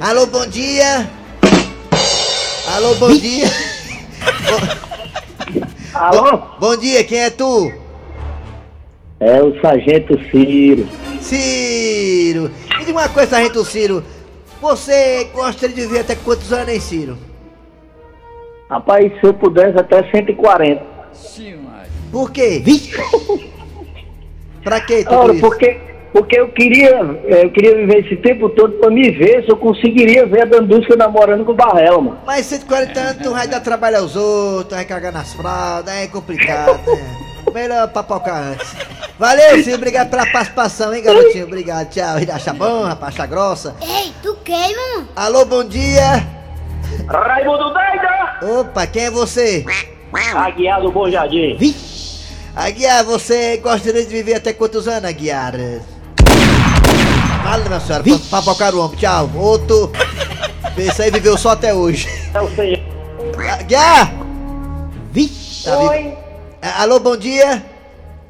Alô, 0.00 0.26
bom 0.26 0.44
dia! 0.46 1.08
Alô, 2.74 2.94
bom 2.96 3.12
dia! 3.16 3.46
Alô? 5.98 6.42
Bom 6.60 6.76
dia, 6.76 7.02
quem 7.04 7.20
é 7.20 7.30
tu? 7.30 7.72
É 9.18 9.42
o 9.42 9.58
Sargento 9.62 10.20
Ciro. 10.30 10.86
Ciro! 11.22 12.50
Me 12.78 12.84
diga 12.84 12.98
uma 12.98 13.08
coisa, 13.08 13.30
Sargento 13.30 13.64
Ciro. 13.64 14.04
Você 14.60 15.24
gostaria 15.32 15.74
de 15.74 15.80
viver 15.80 16.00
até 16.00 16.14
quantos 16.14 16.52
anos, 16.52 16.68
hein, 16.68 16.80
Ciro? 16.80 17.16
Rapaz, 18.68 19.10
se 19.18 19.26
eu 19.26 19.32
pudesse 19.32 19.78
até 19.78 20.02
140. 20.10 20.82
Por 22.12 22.30
quê? 22.30 22.62
pra 24.62 24.80
quê 24.82 25.02
tudo 25.02 25.16
Ora, 25.16 25.32
isso? 25.32 25.40
porque, 25.40 25.80
porque 26.12 26.38
eu 26.38 26.48
queria, 26.48 27.20
eh, 27.24 27.44
eu 27.44 27.50
queria 27.50 27.76
viver 27.76 28.04
esse 28.04 28.16
tempo 28.16 28.48
todo 28.50 28.74
pra 28.78 28.90
me 28.90 29.10
ver 29.10 29.44
se 29.44 29.50
eu 29.50 29.56
conseguiria 29.56 30.26
ver 30.26 30.42
a 30.42 30.44
Dandusca 30.46 30.96
namorando 30.96 31.44
com 31.44 31.52
o 31.52 31.54
Barrel, 31.54 32.00
mano. 32.00 32.18
Mas 32.26 32.46
140 32.46 33.00
anos 33.00 33.22
tu 33.22 33.30
vai 33.30 33.46
dar 33.46 33.60
trabalho 33.60 33.98
aos 33.98 34.16
outros, 34.16 34.74
vai 34.74 34.84
cagar 34.84 35.12
nas 35.12 35.34
fraldas, 35.34 35.94
é 35.94 36.06
complicado, 36.06 36.80
né? 36.86 37.16
Melhor 37.52 37.88
papocar 37.88 38.42
antes. 38.42 38.74
Valeu, 39.18 39.62
Ciro, 39.62 39.76
obrigado 39.76 40.10
pela 40.10 40.26
participação, 40.30 40.92
hein, 40.94 41.02
garotinho? 41.02 41.46
Obrigado, 41.46 41.88
tchau. 41.88 42.16
Acha 42.34 42.52
bom, 42.52 42.82
rapaz, 42.82 43.14
acha 43.14 43.26
grossa. 43.26 43.76
Ei, 43.80 44.12
tu 44.22 44.36
queima? 44.44 45.08
Alô, 45.16 45.44
bom 45.46 45.64
dia. 45.64 46.22
Raimundo 47.08 47.72
Doida! 47.72 48.60
Opa, 48.60 48.86
quem 48.86 49.04
é 49.04 49.10
você? 49.10 49.64
Aguiar 50.34 50.80
do 50.82 50.90
Bom 50.90 51.10
Jardim. 51.10 51.56
Aguiar, 52.54 53.04
você 53.04 53.56
gostaria 53.58 54.02
de 54.02 54.08
viver 54.08 54.34
até 54.34 54.52
quantos 54.52 54.86
anos, 54.88 55.08
Aguiar? 55.08 55.54
Fala, 57.46 57.64
minha 57.64 57.78
senhora, 57.78 58.02
pra 58.02 58.18
papocar 58.28 58.74
o 58.74 58.80
ombro, 58.84 58.96
tchau. 58.96 59.30
Outro. 59.36 59.92
Esse 60.76 61.02
aí 61.02 61.10
viveu 61.12 61.38
só 61.38 61.50
até 61.50 61.72
hoje. 61.72 62.08
É 62.34 62.40
o 62.40 62.50
senhor. 62.56 62.80
Aguiar! 63.60 64.12
Vi? 65.12 65.28
Tá? 65.64 65.78
Oi, 65.78 66.12
Ah, 66.60 66.82
Alô, 66.82 66.98
bom 66.98 67.16
dia. 67.16 67.64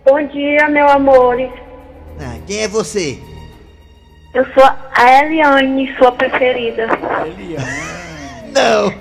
bom 0.04 0.22
dia, 0.28 0.68
meu 0.68 0.86
amor. 0.90 1.34
Ah, 2.20 2.36
quem 2.46 2.58
é 2.64 2.68
você? 2.68 3.18
Eu 4.34 4.44
sou 4.52 4.64
a 4.64 5.24
Eliane, 5.24 5.96
sua 5.96 6.12
preferida. 6.12 6.86
Não. 8.52 8.92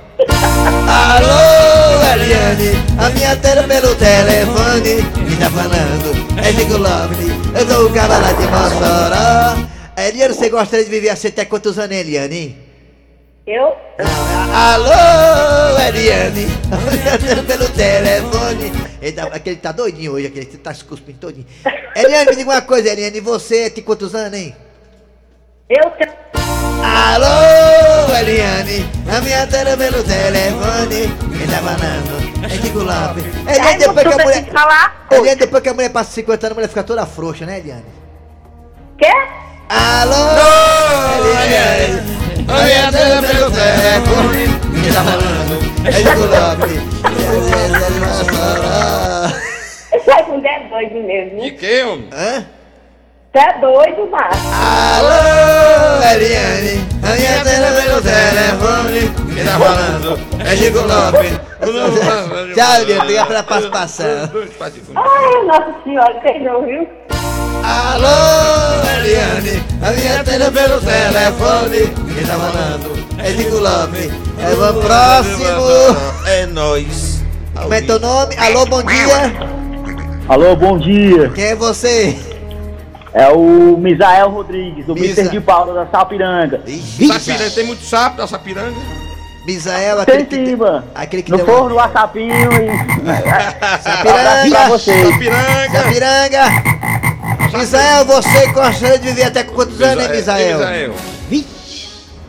Alô, 0.87 2.13
Eliane, 2.13 2.71
a 3.05 3.09
minha 3.09 3.35
tela 3.35 3.63
pelo 3.63 3.93
telefone 3.95 4.95
me 5.29 5.35
tá 5.35 5.49
falando, 5.49 6.39
é 6.41 6.53
Chico 6.53 6.77
Lovely, 6.77 7.31
eu 7.59 7.67
sou 7.67 7.87
o 7.87 7.93
cara 7.93 8.17
lá 8.17 8.31
de 8.31 8.47
Mossoró. 8.47 9.74
Eliane, 9.97 10.33
você 10.33 10.49
gostaria 10.49 10.83
de 10.83 10.91
viver 10.91 11.09
assim 11.09 11.29
até 11.29 11.45
quantos 11.45 11.79
anos, 11.79 11.95
Eliane? 11.95 12.57
Eu? 13.47 13.73
Alô, 14.53 15.79
Eliane, 15.87 16.47
pelo 17.47 17.69
telefone. 17.69 18.71
Ele 19.01 19.11
tá, 19.13 19.23
aquele 19.25 19.55
tá 19.55 19.71
doidinho 19.71 20.13
hoje, 20.13 20.27
aquele 20.27 20.47
que 20.47 20.57
tá 20.57 20.73
se 20.73 20.83
cuspindo 20.83 21.19
todinho. 21.19 21.45
Eliane, 21.95 22.29
me 22.29 22.35
diga 22.35 22.51
uma 22.51 22.61
coisa, 22.61 22.89
Eliane, 22.89 23.21
você 23.21 23.69
tem 23.69 23.83
quantos 23.83 24.13
anos, 24.13 24.37
hein? 24.37 24.55
Eu 25.69 25.89
tenho. 25.91 26.11
Alô, 26.83 28.15
Eliane, 28.19 28.85
a 29.15 29.21
minha 29.21 29.47
tela 29.47 29.77
pelo 29.77 30.03
telefone, 30.03 31.37
quem 31.37 31.47
tá 31.47 31.61
falando? 31.61 32.45
É 32.45 32.49
Chico 32.49 32.79
Lopes. 32.79 33.23
Eliane, 33.47 33.79
depois 33.79 34.07
que 34.07 34.13
a 34.13 34.25
mulher... 34.25 34.45
Eliane, 35.11 35.39
depois 35.39 35.63
que 35.63 35.69
a 35.69 35.73
mulher 35.73 35.89
passa 35.89 36.11
50 36.11 36.47
anos, 36.47 36.51
a 36.51 36.55
mulher 36.55 36.67
fica 36.67 36.83
toda 36.83 37.05
frouxa, 37.05 37.45
né, 37.45 37.59
Eliane? 37.59 37.85
Quê? 38.97 39.44
Alô, 39.67 40.13
Eliane, 41.25 41.99
a 42.47 42.63
minha 42.63 42.91
tela 42.91 43.21
pelo 43.21 43.49
telefone, 43.51 44.47
quem 44.83 44.93
tá 44.93 45.03
falando? 45.03 45.55
É 45.85 45.91
Chico 45.91 46.19
Lopes. 46.21 46.81
Sai 50.05 50.23
com 50.23 50.45
é 50.45 50.59
doido 50.69 51.07
mesmo. 51.07 51.41
De 51.41 51.51
que, 51.51 51.83
homem? 51.83 52.09
Hã? 52.13 52.45
Você 53.33 53.39
é 53.39 53.59
doido, 53.59 54.07
Márcio. 54.11 54.51
Alô, 54.53 56.03
Eliane, 56.13 56.87
a 57.01 57.15
minha 57.15 57.43
tela 57.43 57.81
pelo 57.81 58.01
telefone, 58.01 59.01
quem 59.33 59.43
tá 59.45 59.57
falando? 59.57 60.19
É 60.45 60.55
Chico 60.55 60.79
Lopes. 60.79 61.39
Tchau, 62.53 62.81
Eliane, 62.81 63.01
obrigado 63.01 63.27
pela 63.27 63.43
participação. 63.43 64.29
Ai, 64.95 65.43
Nossa 65.45 65.83
Senhora, 65.83 66.19
quem 66.21 66.43
não 66.43 66.63
viu? 66.63 66.87
Alô, 67.67 68.83
Eliane, 68.95 69.63
a 69.81 69.91
minha 69.91 70.23
tela 70.23 70.51
pelo 70.51 70.79
telefone, 70.81 72.13
quem 72.13 72.25
tá 72.25 72.33
falando? 72.35 73.05
É 73.17 73.31
Chico 73.31 73.55
Lopes. 73.57 74.11
É 74.39 74.53
o 74.53 74.73
próximo. 74.81 76.27
É 76.27 76.45
nóis. 76.45 77.23
Como 77.55 77.73
é 77.73 77.81
teu 77.81 77.99
nome? 77.99 78.35
Alô, 78.37 78.65
bom 78.67 78.83
dia. 78.83 79.33
Alô, 80.29 80.55
bom 80.55 80.77
dia. 80.77 81.29
Quem 81.33 81.45
é 81.45 81.55
você? 81.55 82.15
É 83.13 83.29
o 83.29 83.77
Misael 83.77 84.29
Rodrigues, 84.29 84.85
do 84.85 84.93
Misa- 84.93 85.07
Mister 85.07 85.29
de 85.29 85.39
Paula 85.39 85.73
da 85.73 85.87
Sapiranga. 85.89 86.61
Ixi, 86.67 87.07
Sapiranga, 87.07 87.49
tem 87.51 87.65
muito 87.65 87.83
sapo 87.83 88.17
da 88.17 88.27
Sapiranga? 88.27 88.75
Misael, 89.47 90.01
aquele 90.01 90.25
Tem 90.25 90.43
que... 90.43 90.49
sim, 90.51 90.55
mano. 90.55 90.83
Aquele 90.93 91.21
que 91.23 91.29
No 91.31 91.37
deu... 91.37 91.45
forno, 91.45 91.79
a 91.79 91.87
sapinho 91.89 92.33
e. 92.33 92.67
Sapiranga. 93.81 94.49
pra 94.49 94.67
você. 94.69 95.05
Sapiranga! 95.11 95.71
Sapiranga. 95.83 96.74
Misael, 97.57 98.05
você 98.05 98.47
gostaria 98.47 98.99
de 98.99 99.07
viver 99.07 99.23
até 99.23 99.43
com 99.43 99.53
quantos 99.53 99.81
anos, 99.81 100.03
hein, 100.03 100.09
Misael? 100.11 100.57
Misael. 100.57 100.93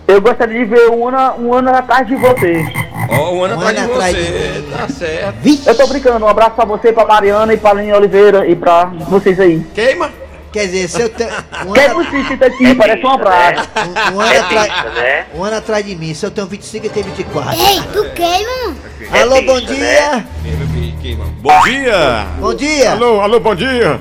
Eu 0.09 0.21
gostaria 0.21 0.59
de 0.61 0.65
ver 0.65 0.89
um 0.91 1.09
ano, 1.09 1.49
um 1.49 1.53
ano 1.55 1.71
atrás 1.71 2.07
de 2.07 2.15
você. 2.15 2.65
Ó, 3.09 3.33
um 3.33 3.45
ano 3.45 3.57
Um 3.57 3.59
atrás 3.59 3.77
de 3.77 3.83
ano 3.83 3.95
atrás 3.95 4.17
você. 4.17 4.65
Tá 4.71 4.89
certo. 4.89 5.49
Eu 5.67 5.75
tô 5.77 5.87
brincando, 5.89 6.25
um 6.25 6.29
abraço 6.29 6.53
pra 6.53 6.65
você, 6.65 6.93
pra 6.93 7.05
Mariana 7.05 7.53
e 7.53 7.57
pra 7.57 7.71
Aline 7.71 7.93
Oliveira 7.93 8.47
e 8.47 8.55
pra 8.55 8.85
vocês 8.85 9.41
aí. 9.41 9.67
Queima? 9.75 10.11
Quer 10.53 10.67
dizer, 10.67 10.89
se 10.89 11.03
eu 11.03 11.09
tenho... 11.09 11.29
Um 11.67 11.73
Quem 11.73 11.85
ano, 11.85 12.05
você 12.05 12.37
tá 12.37 12.47
aqui, 12.47 12.75
parece 12.75 13.05
um 13.05 13.11
abraço. 13.11 13.69
um, 14.13 14.15
um 14.17 14.21
ano 14.21 14.41
atrás... 14.41 14.95
né? 14.95 15.27
Um 15.35 15.45
ano 15.45 15.57
atrás 15.57 15.85
de 15.85 15.97
mim, 15.97 16.15
se 16.15 16.25
eu 16.25 16.31
tenho 16.31 16.47
25 16.47 16.87
e 16.87 16.89
tenho 16.89 17.07
24. 17.07 17.61
Ei, 17.61 17.83
tu 17.93 18.05
queima? 18.15 18.77
Alô, 19.21 19.43
bom 19.43 19.61
dia. 19.61 20.25
Queima, 20.43 20.95
queima. 21.03 21.25
Bom 21.41 21.63
dia! 21.65 22.27
Bom 22.39 22.55
dia. 22.55 22.93
Alô, 22.93 23.21
alô, 23.21 23.41
bom 23.41 23.55
dia! 23.55 24.01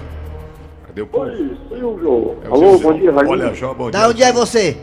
Cadê 0.96 1.02
o 1.02 1.08
povo? 1.08 1.26
Silvio. 1.68 2.36
É 2.46 2.50
o 2.50 2.78
Silvio. 2.78 3.14
Olha 3.30 3.54
só, 3.56 3.74
bom 3.74 3.92
dia. 3.92 4.00
Da 4.00 4.08
onde 4.08 4.24
é 4.24 4.32
você? 4.32 4.78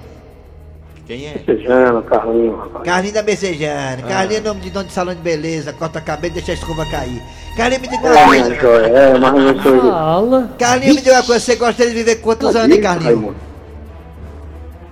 Quem 1.06 1.26
é? 1.26 1.38
Sejano, 1.44 2.02
Carlinho, 2.02 2.54
rapaz. 2.54 2.84
Carlinho 2.84 3.14
da 3.14 3.22
Becejana. 3.22 4.02
Carlinho 4.06 4.38
é 4.38 4.40
nome 4.42 4.60
de 4.60 4.70
dono 4.70 4.84
de 4.86 4.92
salão 4.92 5.14
de 5.14 5.22
beleza, 5.22 5.72
corta 5.72 5.98
a 5.98 6.02
cabelo 6.02 6.32
e 6.32 6.34
deixa 6.34 6.52
a 6.52 6.54
escova 6.54 6.84
cair. 6.90 7.22
Carlinho, 7.56 7.80
me 7.80 7.88
diga 7.88 8.06
uma 8.06 8.26
coisa. 8.26 8.54
É, 8.54 9.18
mas 9.18 9.32
não 9.32 9.62
sou 9.62 10.48
Carlinho, 10.58 10.94
me 10.94 11.00
diga 11.00 11.16
uma 11.16 11.22
coisa. 11.22 11.40
Você 11.40 11.56
gostaria 11.56 11.90
de 11.92 11.98
viver 11.98 12.16
quantos 12.16 12.54
anos, 12.54 12.76
hein, 12.76 12.82
Carlinho? 12.82 13.34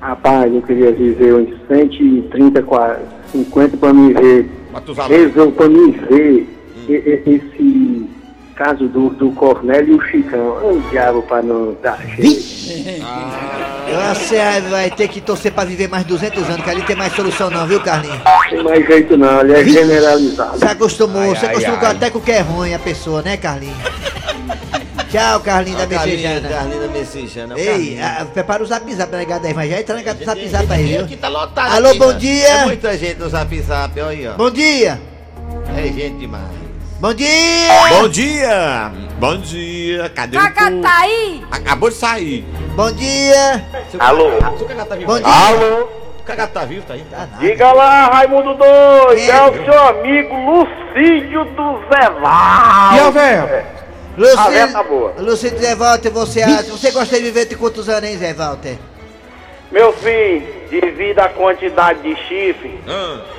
Rapaz, 0.01 0.53
eu 0.55 0.63
queria 0.63 0.91
viver 0.93 1.35
uns 1.35 1.51
130, 1.69 2.63
40, 2.63 3.01
50 3.33 3.77
pra 3.77 3.93
me 3.93 4.15
ver 4.15 4.51
Matusalém. 4.73 5.29
Pra 5.29 5.69
mim 5.69 5.91
ver 6.09 6.49
e- 6.89 7.23
esse 7.27 8.00
caso 8.61 8.87
do, 8.89 9.09
do 9.09 9.33
Cornélio 9.33 9.95
e 9.95 9.97
o 9.97 10.03
Chicão. 10.03 10.59
É 10.63 10.67
um 10.67 10.81
diabo 10.91 11.23
pra 11.23 11.41
não 11.41 11.75
dar 11.83 11.99
jeito. 12.07 12.43
Você 14.15 14.61
vai 14.69 14.91
ter 14.91 15.09
que 15.09 15.19
torcer 15.19 15.51
pra 15.51 15.65
viver 15.65 15.89
mais 15.89 16.05
200 16.05 16.45
anos, 16.45 16.63
que 16.63 16.69
ali 16.69 16.83
tem 16.83 16.95
mais 16.95 17.15
solução 17.15 17.49
não, 17.49 17.67
viu, 17.67 17.81
Carlinhos? 17.81 18.19
Não 18.19 18.49
tem 18.51 18.63
mais 18.63 18.87
jeito 18.87 19.17
não, 19.17 19.41
ele 19.41 19.55
é 19.55 19.65
generalizado. 19.65 20.59
Você 20.59 20.67
acostumou, 20.67 21.23
Ai, 21.23 21.29
você 21.31 21.47
acostumou 21.47 21.79
ai. 21.81 21.93
até 21.93 22.11
com 22.11 22.19
o 22.19 22.21
que 22.21 22.33
é 22.33 22.41
ruim 22.41 22.75
a 22.75 22.79
pessoa, 22.79 23.23
né, 23.23 23.39
Carlinhos? 23.39 23.79
Tchau, 25.11 25.41
Carlinhos 25.41 25.81
da 25.81 25.87
Messejana. 25.87 26.49
Carlinho 26.49 26.81
da 26.83 26.89
Messejana. 26.89 27.59
Ei, 27.59 27.99
ah, 27.99 28.27
prepara 28.33 28.63
o 28.63 28.67
zap 28.67 28.95
zap, 28.95 29.17
negado 29.17 29.47
aí, 29.47 29.55
mas 29.55 29.71
já 29.71 29.81
entra 29.81 29.97
no 29.97 30.25
zap 30.25 30.49
zap 30.49 30.71
aí, 30.71 30.87
viu? 30.87 31.01
Aqui 31.01 31.17
tá 31.17 31.29
lotado. 31.29 31.75
Alô, 31.77 31.89
aqui, 31.89 31.99
bom 31.99 32.07
mano. 32.09 32.19
dia. 32.19 32.49
É 32.49 32.65
muita 32.67 32.97
gente 32.99 33.19
no 33.19 33.29
zap 33.31 33.61
zap, 33.63 33.99
olha 34.01 34.09
aí, 34.11 34.29
ó. 34.29 34.35
Bom 34.35 34.51
dia! 34.51 35.01
É 35.77 35.83
gente 35.85 36.19
demais. 36.19 36.60
Bom 37.01 37.15
dia! 37.15 37.29
Bom 37.99 38.09
dia! 38.09 38.93
Bom 39.19 39.37
dia! 39.39 40.09
Cadê 40.11 40.37
o 40.37 40.41
povo? 40.41 40.83
aí! 40.87 41.43
Acabou 41.51 41.89
de 41.89 41.95
sair. 41.97 42.43
Bom 42.77 42.93
dia! 42.93 43.65
Alô? 43.99 44.31
Se 44.59 44.65
o 44.65 44.67
cagado 44.67 44.89
tá 44.91 44.95
vivo 44.97 45.07
Bom 45.07 45.15
aí. 45.17 45.23
dia! 45.23 45.33
Alô? 45.33 45.89
O 46.19 46.23
cagado 46.23 46.53
tá 46.53 46.65
vivo, 46.67 46.85
tá 46.87 46.95
aí. 46.95 47.05
Tá 47.11 47.17
nada. 47.19 47.37
Diga 47.39 47.73
lá, 47.73 48.07
Raimundo 48.09 48.55
Doido, 48.55 49.19
É. 49.19 49.31
é 49.31 49.43
o 49.51 49.65
seu 49.65 49.83
amigo 49.89 50.35
Lucídio 50.37 51.45
do 51.47 51.81
Zeval. 51.89 52.95
E 52.95 53.01
a 53.01 53.11
véia? 53.11 53.67
A 54.37 54.49
véia 54.51 54.69
tá 54.69 54.83
boa. 54.83 55.15
Lucido 55.19 55.59
Zé 55.59 55.75
Walter, 55.75 56.11
você 56.11 56.43
acha? 56.43 56.65
Você 56.65 56.91
gosta 56.91 57.17
de 57.17 57.23
viver 57.23 57.47
de 57.47 57.57
quantos 57.57 57.89
anos, 57.89 58.11
hein, 58.11 58.19
Zé 58.19 58.35
Walter? 58.35 58.77
Meu 59.73 59.93
filho, 59.95 60.47
devido 60.69 61.19
à 61.21 61.29
quantidade 61.31 62.03
de 62.03 62.15
chifre, 62.27 62.79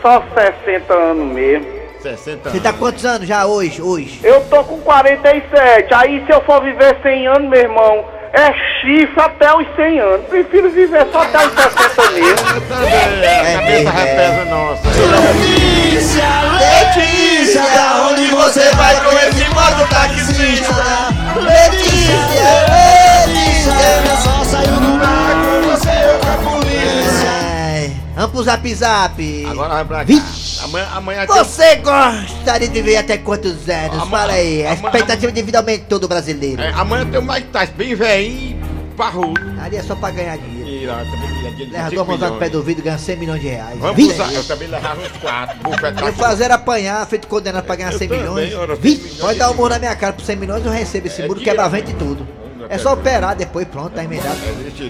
só 0.01 0.23
60 0.33 0.93
anos 0.93 1.31
mesmo. 1.31 1.80
60 2.01 2.49
Você 2.49 2.59
tá 2.59 2.73
quantos 2.73 3.05
anos 3.05 3.27
já 3.27 3.45
hoje? 3.45 3.81
Hoje? 3.81 4.19
Eu 4.23 4.41
tô 4.45 4.63
com 4.63 4.79
47, 4.79 5.93
aí 5.93 6.23
se 6.25 6.31
eu 6.31 6.41
for 6.41 6.61
viver 6.63 6.97
100 7.01 7.27
anos, 7.27 7.49
meu 7.49 7.59
irmão, 7.59 8.05
é 8.33 8.51
chifre 8.81 9.21
até 9.21 9.53
os 9.55 9.67
100 9.75 9.99
anos. 9.99 10.25
Prefiro 10.27 10.69
viver 10.71 11.05
só 11.11 11.21
até 11.21 11.45
os 11.45 11.53
60 11.53 12.11
mesmo. 12.11 12.51
É, 13.23 13.53
Cabeça 13.53 13.89
é. 13.89 13.91
repesa 13.91 14.45
nossa. 14.45 14.81
Letícia, 16.59 17.71
onde 18.09 18.25
você 18.27 18.71
vai 18.75 18.95
com 19.03 19.11
esse 19.17 19.49
moto 19.53 19.87
taxista? 19.89 20.73
Letícia, 21.35 22.15
Letícia. 23.27 24.17
Só 24.23 24.43
saiu 24.43 24.75
do 24.75 24.89
mar 24.97 25.33
com 25.45 25.61
você 25.69 25.89
com 26.19 26.29
a 26.31 26.51
polícia. 26.51 27.31
Vamos 28.15 28.31
pro 28.31 28.43
zap 28.43 28.75
zap. 28.75 29.45
Agora 29.49 29.69
vai 29.75 29.85
pra 29.85 29.97
cá. 29.99 30.03
Vixe. 30.03 30.40
Amanhã, 30.63 30.87
amanhã 30.93 31.25
tem- 31.27 31.35
Você 31.37 31.75
gostaria 31.77 32.67
de 32.67 32.73
viver 32.73 32.97
até 32.97 33.17
quantos 33.17 33.67
anos? 33.69 33.93
Amanhã- 33.93 34.05
Fala 34.09 34.33
aí. 34.33 34.65
A 34.65 34.71
amanhã- 34.71 34.85
expectativa 34.85 35.31
de 35.31 35.41
vida 35.41 35.57
aumentou 35.59 35.99
do 35.99 36.07
brasileiro. 36.07 36.61
É, 36.61 36.69
amanhã 36.73 37.05
tem 37.05 37.19
o 37.19 37.23
Mike 37.23 37.47
Tyson, 37.47 37.73
bem 37.75 37.95
velhinho, 37.95 38.59
parrudo. 38.95 39.41
Ali 39.61 39.77
é 39.77 39.83
só 39.83 39.95
pra 39.95 40.11
ganhar 40.11 40.37
dinheiro. 40.37 40.61
E 40.71 40.87
também 40.87 41.31
Leva 41.71 41.89
5 41.89 42.05
duas 42.05 42.19
mãos 42.19 42.31
no 42.31 42.37
pé 42.39 42.49
do 42.49 42.57
ouvido 42.57 42.79
e 42.79 42.81
ganha 42.81 42.97
100 42.97 43.15
milhões 43.17 43.41
de 43.41 43.47
reais. 43.49 43.77
Vamos 43.79 44.03
usar, 44.13 44.33
eu 44.33 44.43
também 44.43 44.67
levava 44.67 44.99
uns 45.01 45.11
4. 45.21 45.59
Bufete 45.59 46.01
Eu 46.01 46.13
fazer 46.13 46.51
apanhar, 46.51 47.05
feito 47.07 47.27
condenado 47.27 47.63
pra 47.65 47.75
ganhar 47.75 47.91
Eu 47.91 47.97
100 47.99 48.07
também, 48.07 48.23
milhões. 48.23 48.53
ora, 48.55 48.73
100 48.75 48.81
Vixe, 48.81 49.01
milhões 49.03 49.19
pode 49.19 49.33
de 49.33 49.39
dar 49.39 49.45
um 49.49 49.51
dinheiro. 49.53 49.69
na 49.73 49.79
minha 49.79 49.95
cara 49.95 50.13
por 50.13 50.23
100 50.25 50.35
milhões, 50.35 50.65
eu 50.65 50.71
recebo 50.71 51.07
esse 51.07 51.21
É 51.21 51.27
muro, 51.27 51.39
dinheiro. 51.39 51.61
quebra 51.61 51.69
vento 51.69 51.91
e 51.91 51.93
tudo. 51.93 52.27
É 52.71 52.77
só 52.77 52.93
operar 52.93 53.35
depois, 53.35 53.67
pronto, 53.67 53.89
tá 53.89 54.01
emendado. 54.01 54.37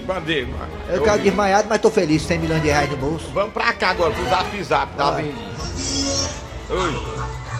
Bandeiro. 0.06 0.46
Eu 0.88 1.02
quero 1.02 1.20
desmaiado, 1.20 1.66
mas 1.68 1.80
tô 1.80 1.90
feliz, 1.90 2.22
100 2.22 2.38
milhões 2.38 2.62
de 2.62 2.68
reais 2.68 2.88
no 2.88 2.96
bolso. 2.96 3.26
Vamos 3.34 3.52
pra 3.52 3.72
cá 3.72 3.90
agora, 3.90 4.12
pro 4.12 4.24
zap 4.30 4.62
zap 4.62 4.88
Vai. 4.96 5.08
Avenida. 5.08 5.34
Oi. 6.70 7.02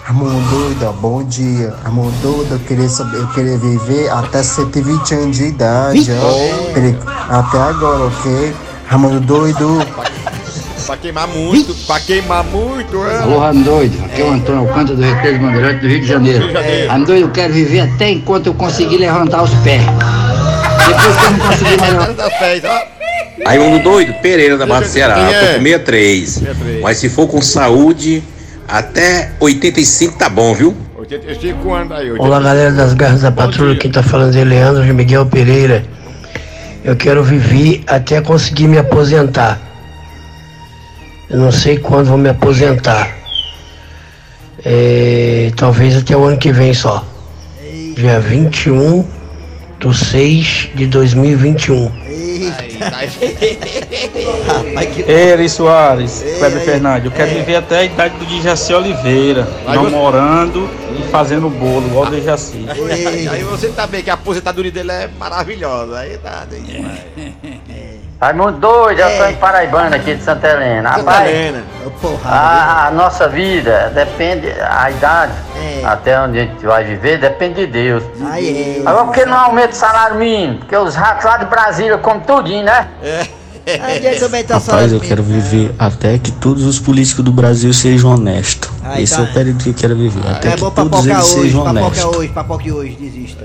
Ramon 0.05 0.41
doida, 0.49 0.93
bom 0.93 1.25
dia. 1.25 1.75
Ramon 1.83 2.09
doida, 2.23 2.55
eu 2.55 2.61
queria 2.61 2.89
saber, 2.89 3.17
eu 3.17 3.29
queria 3.31 3.59
viver 3.59 4.11
até 4.11 4.45
120 4.45 5.15
anos 5.15 5.37
de 5.37 5.47
idade, 5.47 6.09
ó. 6.13 7.39
Até 7.39 7.59
agora, 7.59 8.05
ok? 8.05 8.55
Ramon 8.87 9.19
doido. 9.19 9.85
Pra 10.87 10.97
queimar 10.97 11.27
muito, 11.27 11.75
pra 11.87 11.99
queimar 12.01 12.45
muito, 12.45 13.05
é. 13.07 13.19
Alô, 13.21 13.39
Ramo 13.39 13.65
Doido, 13.65 14.05
aqui 14.05 14.21
é 14.21 14.25
o 14.25 14.33
Antônio 14.33 14.61
Alcântara 14.63 14.97
do 14.97 15.03
Recreio 15.03 15.39
de 15.39 15.45
Bandeirante 15.45 15.81
do 15.81 15.89
Rio 15.89 16.01
de 16.01 16.07
Janeiro. 16.07 16.39
Rio 16.41 16.49
de 16.49 16.55
Janeiro. 16.55 16.93
Ramo 16.93 17.07
Doido, 17.07 17.23
eu 17.23 17.31
quero 17.31 17.53
viver 17.53 17.81
até 17.81 18.11
enquanto 18.11 18.49
eu 18.49 18.55
conseguir 18.55 18.99
levantar 18.99 19.43
os 19.43 19.55
pés. 19.63 19.81
Depois 20.89 21.17
que 21.17 21.25
eu 21.25 21.31
não 21.31 21.39
conseguir 21.39 21.79
mais. 21.79 22.63
Raimundo 23.47 23.83
Doido, 23.83 24.15
Pereira 24.15 24.57
da 24.57 24.67
Barra 24.67 24.83
do 24.83 24.89
Ceará, 24.89 25.15
tô 25.15 25.21
com 25.21 25.31
63. 25.31 26.29
63. 26.29 26.81
Mas 26.83 26.99
se 26.99 27.09
for 27.09 27.27
com 27.27 27.41
saúde, 27.41 28.23
até 28.69 29.33
85 29.41 30.17
tá 30.17 30.29
bom, 30.29 30.55
viu? 30.55 30.77
85 30.97 31.75
anos 31.75 31.93
aí. 31.93 32.11
Olá, 32.13 32.41
galera 32.41 32.73
das 32.73 32.95
Garras 32.95 33.23
da 33.23 33.33
Patrulha, 33.33 33.77
quem 33.79 33.91
tá 33.91 34.03
falando 34.03 34.37
é 34.37 34.45
Leandro 34.45 34.85
de 34.85 34.93
Miguel 34.93 35.27
Pereira. 35.27 35.85
Eu 36.85 36.97
quero 36.97 37.23
viver 37.23 37.83
até 37.87 38.21
conseguir 38.21 38.69
me 38.69 38.79
aposentar. 38.79 39.61
Eu 41.29 41.39
não 41.39 41.53
sei 41.53 41.79
quando 41.79 42.09
vou 42.09 42.19
me 42.19 42.29
aposentar. 42.29 43.17
É, 44.65 45.51
talvez 45.57 45.97
até 45.97 46.17
o 46.17 46.25
ano 46.25 46.39
que 46.39 46.53
vem 46.53 46.73
só. 46.73 47.05
Dia 47.97 48.21
21 48.21 49.05
do 49.83 49.93
6 49.93 50.71
de 50.75 50.87
2021. 50.87 51.91
Rapaz, 52.83 53.15
que... 54.95 55.03
Ei, 55.03 55.31
Eri 55.33 55.49
Soares, 55.49 56.25
Kleber 56.39 56.59
aí. 56.59 56.65
Fernandes, 56.65 57.05
eu 57.07 57.11
quero 57.11 57.31
É. 57.31 57.35
viver 57.35 57.57
até 57.57 57.79
a 57.79 57.85
idade 57.85 58.17
do 58.17 58.27
Dijaci 58.27 58.73
Oliveira, 58.75 59.49
Aí 59.67 59.77
você- 59.79 59.91
namorando 59.91 60.69
e 60.99 61.03
fazendo 61.11 61.49
bolo, 61.49 61.87
igual 61.87 62.07
o 62.07 62.11
Dejaci. 62.11 62.65
Aí 63.31 63.43
você 63.45 63.69
tá 63.69 63.87
bem 63.87 64.03
que 64.03 64.11
a 64.11 64.15
aposentadoria 64.15 64.71
dele 64.73 64.91
é 64.93 65.09
maravilhosa. 65.19 65.99
Aí 65.99 66.17
tá, 66.19 66.47
tem 66.49 66.63
demais. 66.63 66.99
Raimundo 68.23 68.53
doido, 68.59 69.01
eu 69.01 69.17
sou 69.17 69.27
É. 69.27 69.33
em 69.33 69.35
Paraibana 69.37 69.97
aqui 69.97 70.15
de 70.15 70.23
Santa 70.23 70.47
Helena. 70.47 70.91
Santa 70.91 71.11
Rapaz, 71.11 71.29
Helena. 71.29 71.63
Porra. 72.01 72.31
a, 72.31 72.87
a 72.87 72.91
nossa 72.93 73.29
vida 73.29 73.91
depende, 73.93 74.47
a 74.61 74.89
idade, 74.93 75.33
É. 75.57 75.85
até 75.85 76.21
onde 76.21 76.39
a 76.39 76.43
gente 76.45 76.65
vai 76.65 76.85
viver, 76.85 77.19
depende 77.19 77.67
de 77.67 77.73
Deus. 77.73 78.05
Aí 78.31 78.81
é. 78.85 78.89
Agora 78.89 79.07
por 79.07 79.15
que 79.15 79.25
não 79.27 79.37
aumenta 79.37 79.71
o 79.73 79.75
salário 79.75 80.17
mínimo? 80.19 80.59
Porque 80.61 80.77
os 80.77 80.95
ratos 80.95 81.25
lá 81.25 81.37
de 81.37 81.47
Brasília 81.47 81.99
comem 81.99 82.21
tudinho, 82.21 82.65
né? 82.65 82.87
Aí 83.83 84.07
é 84.07 84.15
também 84.15 84.45
tá 84.45 84.55
Rapaz, 84.59 84.93
eu 84.93 85.01
quero 85.01 85.23
viver 85.25 85.75
até 85.77 86.17
que 86.17 86.31
todos 86.31 86.65
os 86.65 86.79
políticos 86.79 87.25
do 87.25 87.33
Brasil 87.33 87.73
sejam 87.73 88.13
honestos. 88.15 88.71
Aí 88.85 89.03
Esse 89.03 89.17
tá. 89.17 89.23
é 89.23 89.25
o 89.25 89.33
período 89.33 89.65
que 89.65 89.71
eu 89.71 89.75
quero 89.75 89.97
viver. 89.97 90.23
Até 90.31 90.49
É 90.49 90.53
que 90.53 90.61
bom 90.61 90.71
todos 90.71 91.07
eles 91.07 91.19
hoje, 91.35 91.43
sejam 91.43 91.65
papoca 91.65 91.81
honestos. 91.87 92.17
hoje, 92.17 92.29
papoca 92.29 92.73
hoje, 92.73 92.97
desista. 93.01 93.45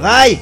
vai. 0.00 0.40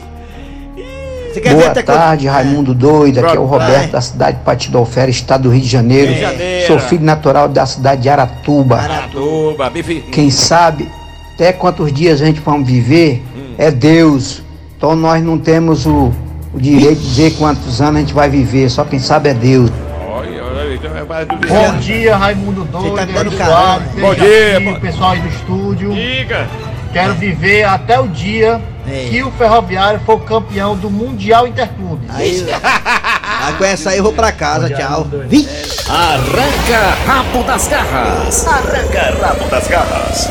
Você 1.32 1.40
quer 1.40 1.50
ver 1.50 1.54
Boa 1.56 1.70
até 1.70 1.82
tarde, 1.82 2.26
Raimundo 2.26 2.74
Doido. 2.74 3.18
Aqui 3.20 3.36
é 3.36 3.40
o 3.40 3.44
Roberto 3.44 3.78
vai. 3.78 3.86
da 3.88 4.00
cidade 4.00 4.38
de 4.38 4.42
Patidolfera, 4.44 5.10
estado 5.10 5.44
do 5.44 5.50
Rio 5.50 5.62
de 5.62 5.68
Janeiro. 5.68 6.06
Rio 6.08 6.14
de 6.16 6.20
Janeiro. 6.20 6.66
Sou 6.66 6.78
filho 6.80 7.04
natural 7.04 7.48
da 7.48 7.64
cidade 7.66 8.02
de 8.02 8.08
Aratuba. 8.08 8.76
Aratuba. 8.76 9.72
Quem 10.10 10.28
sabe 10.30 10.88
até 11.34 11.52
quantos 11.52 11.92
dias 11.92 12.20
a 12.20 12.26
gente 12.26 12.40
vamos 12.40 12.68
viver 12.68 13.22
é 13.56 13.70
Deus. 13.70 14.42
Então 14.76 14.96
nós 14.96 15.22
não 15.22 15.38
temos 15.38 15.86
o, 15.86 16.10
o 16.52 16.58
direito 16.58 17.00
de 17.00 17.08
dizer 17.08 17.30
quantos 17.38 17.80
anos 17.80 17.96
a 17.96 18.00
gente 18.00 18.14
vai 18.14 18.28
viver, 18.28 18.68
só 18.68 18.84
quem 18.84 18.98
sabe 18.98 19.28
é 19.28 19.34
Deus. 19.34 19.70
Olha, 20.10 20.42
olha, 20.44 20.74
então 20.74 20.96
é 20.96 21.04
Bom 21.04 21.78
dia, 21.78 22.16
Raimundo 22.16 22.64
Doido. 22.64 22.96
Tá 23.36 23.80
Bom 24.00 24.14
dia, 24.14 24.60
bom- 24.60 24.72
o 24.72 24.80
pessoal 24.80 25.12
aí 25.12 25.20
do 25.20 25.28
estúdio. 25.28 25.92
Diga. 25.94 26.48
Quero 26.92 27.14
viver 27.14 27.64
até 27.64 28.00
o 28.00 28.08
dia 28.08 28.60
É. 28.88 29.08
que 29.08 29.22
o 29.22 29.30
Ferroviário 29.32 30.00
for 30.00 30.20
campeão 30.24 30.76
do 30.76 30.90
Mundial 30.90 31.46
Interclubes. 31.46 32.08
Aí, 32.12 32.46
ah, 32.62 33.52
com 33.58 33.64
essa 33.64 33.90
aí 33.90 33.98
eu 33.98 34.02
vou 34.04 34.12
pra 34.12 34.32
casa, 34.32 34.68
tchau. 34.70 35.06
Arranca 35.88 36.96
rabo 37.06 37.42
das 37.44 37.68
garras. 37.68 38.46
Arranca 38.46 39.16
rabo 39.26 39.48
das 39.48 39.68
garras. 39.68 40.28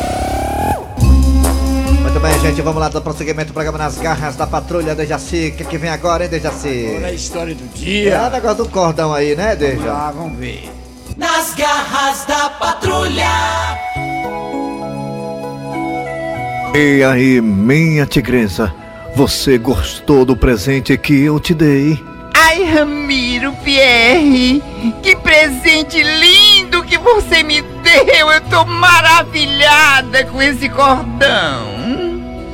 Muito 2.01 2.19
bem, 2.19 2.39
gente, 2.41 2.61
vamos 2.61 2.81
lá 2.81 2.89
do 2.89 3.01
prosseguimento 3.01 3.49
do 3.51 3.53
programa 3.53 3.77
Nas 3.77 3.97
Garras 3.97 4.35
da 4.35 4.45
Patrulha, 4.47 4.93
Dejaci. 4.95 5.53
O 5.53 5.57
que, 5.57 5.63
que 5.63 5.77
vem 5.77 5.89
agora, 5.89 6.23
hein, 6.23 6.29
Dejaci? 6.29 6.95
Olha 6.97 7.07
a 7.07 7.13
história 7.13 7.55
do 7.55 7.63
É 7.63 7.67
o 7.67 7.69
dia. 7.77 8.29
negócio 8.29 8.57
do 8.63 8.69
cordão 8.69 9.13
aí, 9.13 9.35
né, 9.35 9.55
Deja? 9.55 9.89
Ah, 9.91 10.11
vamos 10.13 10.37
ver. 10.37 10.69
Nas 11.15 11.53
garras 11.53 12.25
da 12.27 12.49
patrulha. 12.49 13.29
E 16.73 17.03
aí, 17.03 17.41
minha 17.41 18.05
tigresa, 18.05 18.73
você 19.15 19.57
gostou 19.57 20.23
do 20.23 20.35
presente 20.35 20.95
que 20.97 21.23
eu 21.23 21.39
te 21.39 21.53
dei? 21.53 22.01
Ai, 22.33 22.63
Ramiro 22.63 23.51
Pierre, 23.63 24.61
que 25.01 25.15
presente 25.15 26.01
lindo 26.01 26.83
que 26.83 26.97
você 26.97 27.43
me 27.43 27.61
deu. 27.61 28.31
Eu 28.31 28.41
tô 28.41 28.65
maravilhada 28.65 30.25
com 30.25 30.41
esse 30.41 30.69
cordão. 30.69 31.79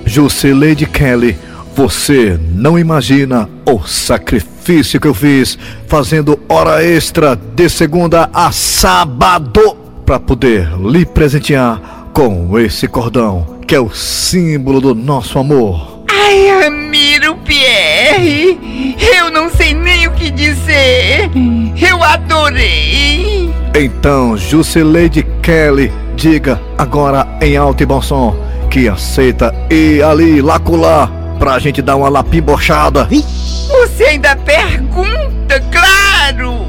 Jusileide 0.06 0.86
Kelly, 0.86 1.38
você 1.75 2.39
não 2.54 2.80
imagina 2.80 3.49
o 3.65 3.86
sacrifício 3.86 4.99
que 4.99 5.08
eu 5.08 5.13
fiz, 5.13 5.58
fazendo 5.88 6.39
hora 6.47 6.84
extra 6.84 7.36
de 7.36 7.67
segunda 7.69 8.30
a 8.34 8.51
sábado, 8.51 9.75
para 10.06 10.19
poder 10.19 10.69
lhe 10.80 11.06
presentear 11.06 12.06
com 12.13 12.58
esse 12.58 12.88
cordão, 12.88 13.55
que 13.67 13.75
é 13.75 13.80
o 13.80 13.89
símbolo 13.89 14.80
do 14.80 14.93
nosso 14.93 15.39
amor. 15.39 16.04
Ai, 16.10 16.63
Ramiro 16.63 17.36
Pierre, 17.38 18.95
eu 19.17 19.32
não 19.32 19.49
sei 19.49 19.73
nem 19.73 20.08
o 20.08 20.12
que 20.12 20.30
dizer. 20.30 21.30
Eu 21.75 22.04
adorei. 22.04 23.54
Então, 23.75 24.38
Jusileide 24.38 25.23
Kelly, 25.41 25.91
diga 26.15 26.62
agora 26.78 27.28
em 27.41 27.58
alto 27.58 27.84
e 27.84 27.86
bom 27.86 28.01
som 28.01 28.36
que 28.69 28.88
aceita 28.88 29.54
ir 29.69 30.04
ali, 30.04 30.41
lacular, 30.41 31.12
pra 31.39 31.60
gente 31.60 31.82
dar 31.82 31.95
uma 31.95 32.10
lapimbochada. 32.10 33.08
Você 33.10 34.04
ainda 34.04 34.36
pergunta, 34.36 35.62
claro. 35.71 36.65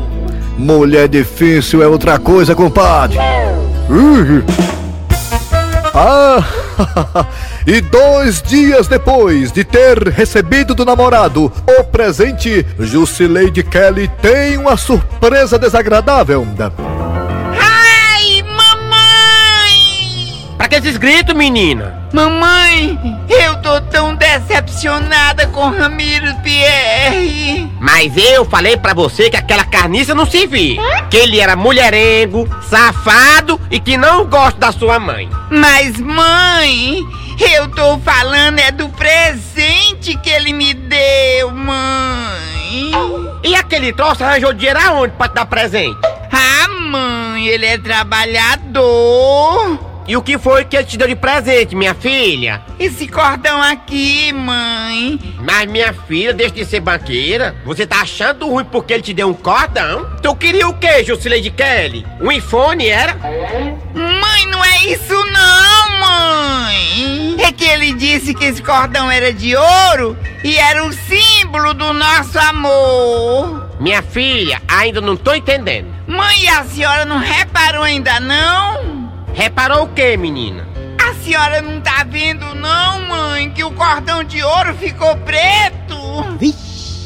Mulher 0.57 1.09
difícil 1.09 1.83
é 1.83 1.87
outra 1.87 2.19
coisa, 2.19 2.55
compadre. 2.55 3.19
Ih. 3.91 4.76
Ah, 5.99 6.45
e 7.67 7.81
dois 7.81 8.43
dias 8.43 8.87
depois 8.87 9.51
de 9.51 9.65
ter 9.65 10.09
recebido 10.09 10.75
do 10.75 10.85
namorado 10.85 11.51
o 11.67 11.85
presente, 11.85 12.67
Jusileide 12.79 13.63
Kelly 13.63 14.07
tem 14.21 14.59
uma 14.59 14.77
surpresa 14.77 15.59
desagradável. 15.59 16.47
Ai, 17.59 18.43
mamãe! 18.43 19.75
Pra 20.59 20.69
que 20.69 20.75
esses 20.75 20.99
gritos, 20.99 21.35
menina? 21.35 22.06
Mamãe, 22.17 22.99
eu 23.29 23.61
tô 23.61 23.79
tão 23.79 24.15
decepcionada 24.15 25.47
com 25.49 25.69
Ramiro 25.69 26.35
Pierre. 26.37 27.71
Mas 27.79 28.17
eu 28.17 28.43
falei 28.47 28.75
pra 28.75 28.95
você 28.95 29.29
que 29.29 29.37
aquela 29.37 29.67
carniça 29.67 30.15
não 30.15 30.25
se 30.25 30.47
via. 30.47 30.81
Que 31.11 31.19
ele 31.19 31.39
era 31.39 31.55
mulherengo, 31.55 32.49
safado 32.71 33.61
e 33.71 33.79
que 33.79 33.99
não 33.99 34.25
gosta 34.25 34.59
da 34.59 34.73
sua 34.73 34.99
mãe. 34.99 35.29
Mas, 35.51 36.01
mãe, 36.01 37.03
eu 37.39 37.69
tô 37.69 37.99
falando 37.99 38.61
é 38.61 38.73
do 38.73 38.89
presente 38.89 40.17
que 40.17 40.31
ele 40.31 40.55
me 40.55 40.73
deu, 40.73 41.51
mãe. 41.51 42.93
E 43.45 43.55
aquele 43.55 43.93
troço 43.93 44.25
arranjou 44.25 44.55
dinheiro 44.55 44.81
aonde 44.81 45.13
pra 45.19 45.29
te 45.29 45.35
dar 45.35 45.45
presente? 45.45 45.99
Ah, 46.33 46.67
mãe, 46.67 47.47
ele 47.47 47.67
é 47.67 47.77
trabalhador. 47.77 49.96
E 50.09 50.17
o 50.17 50.23
que 50.23 50.39
foi 50.39 50.65
que 50.65 50.77
ele 50.77 50.85
te 50.87 50.97
deu 50.97 51.09
de 51.09 51.17
presente, 51.17 51.75
minha 51.75 51.93
filha? 51.93 52.63
Esse 52.79 53.09
cordão 53.09 53.61
aqui, 53.61 54.33
mãe. 54.33 55.19
Mas 55.41 55.69
minha 55.69 55.93
filha, 55.93 56.33
deixa 56.33 56.55
de 56.55 56.65
ser 56.65 56.79
banqueira. 56.79 57.57
Você 57.65 57.85
tá 57.85 58.03
achando 58.03 58.49
ruim 58.49 58.65
porque 58.65 58.93
ele 58.93 59.03
te 59.03 59.13
deu 59.13 59.29
um 59.29 59.35
cordão? 59.35 60.07
Tu 60.23 60.37
queria 60.37 60.69
o 60.69 60.75
quê, 60.75 61.03
Jusileide 61.03 61.51
Kelly? 61.51 62.07
Um 62.21 62.31
iPhone, 62.31 62.87
era? 62.87 63.15
Mãe, 63.15 64.47
não 64.49 64.65
é 64.65 64.85
isso 64.85 65.13
não, 65.13 65.99
mãe. 65.99 67.37
É 67.41 67.51
que 67.51 67.65
ele 67.65 67.93
disse 67.93 68.33
que 68.33 68.45
esse 68.45 68.63
cordão 68.63 69.11
era 69.11 69.33
de 69.33 69.57
ouro 69.57 70.17
e 70.45 70.57
era 70.57 70.87
o 70.87 70.93
símbolo 70.93 71.75
do 71.75 71.93
nosso 71.93 72.39
amor. 72.39 73.71
Minha 73.81 74.03
filha, 74.03 74.63
ainda 74.69 75.01
não 75.01 75.17
tô 75.17 75.35
entendendo. 75.35 75.89
Mãe, 76.07 76.49
a 76.49 76.63
senhora 76.65 77.05
não 77.05 77.19
reparou 77.19 77.83
ainda 77.83 78.21
não? 78.21 78.86
Reparou 79.37 79.85
o 79.85 79.89
quê, 79.89 80.17
menina? 80.17 80.67
A 80.99 81.13
senhora 81.23 81.61
não 81.61 81.79
tá 81.79 82.07
vendo 82.09 82.55
não, 82.55 83.03
mãe, 83.03 83.51
que 83.51 83.63
o 83.63 83.71
cordão 83.71 84.25
de 84.25 84.43
ouro 84.43 84.75
ficou 84.77 85.15
preto? 85.19 85.95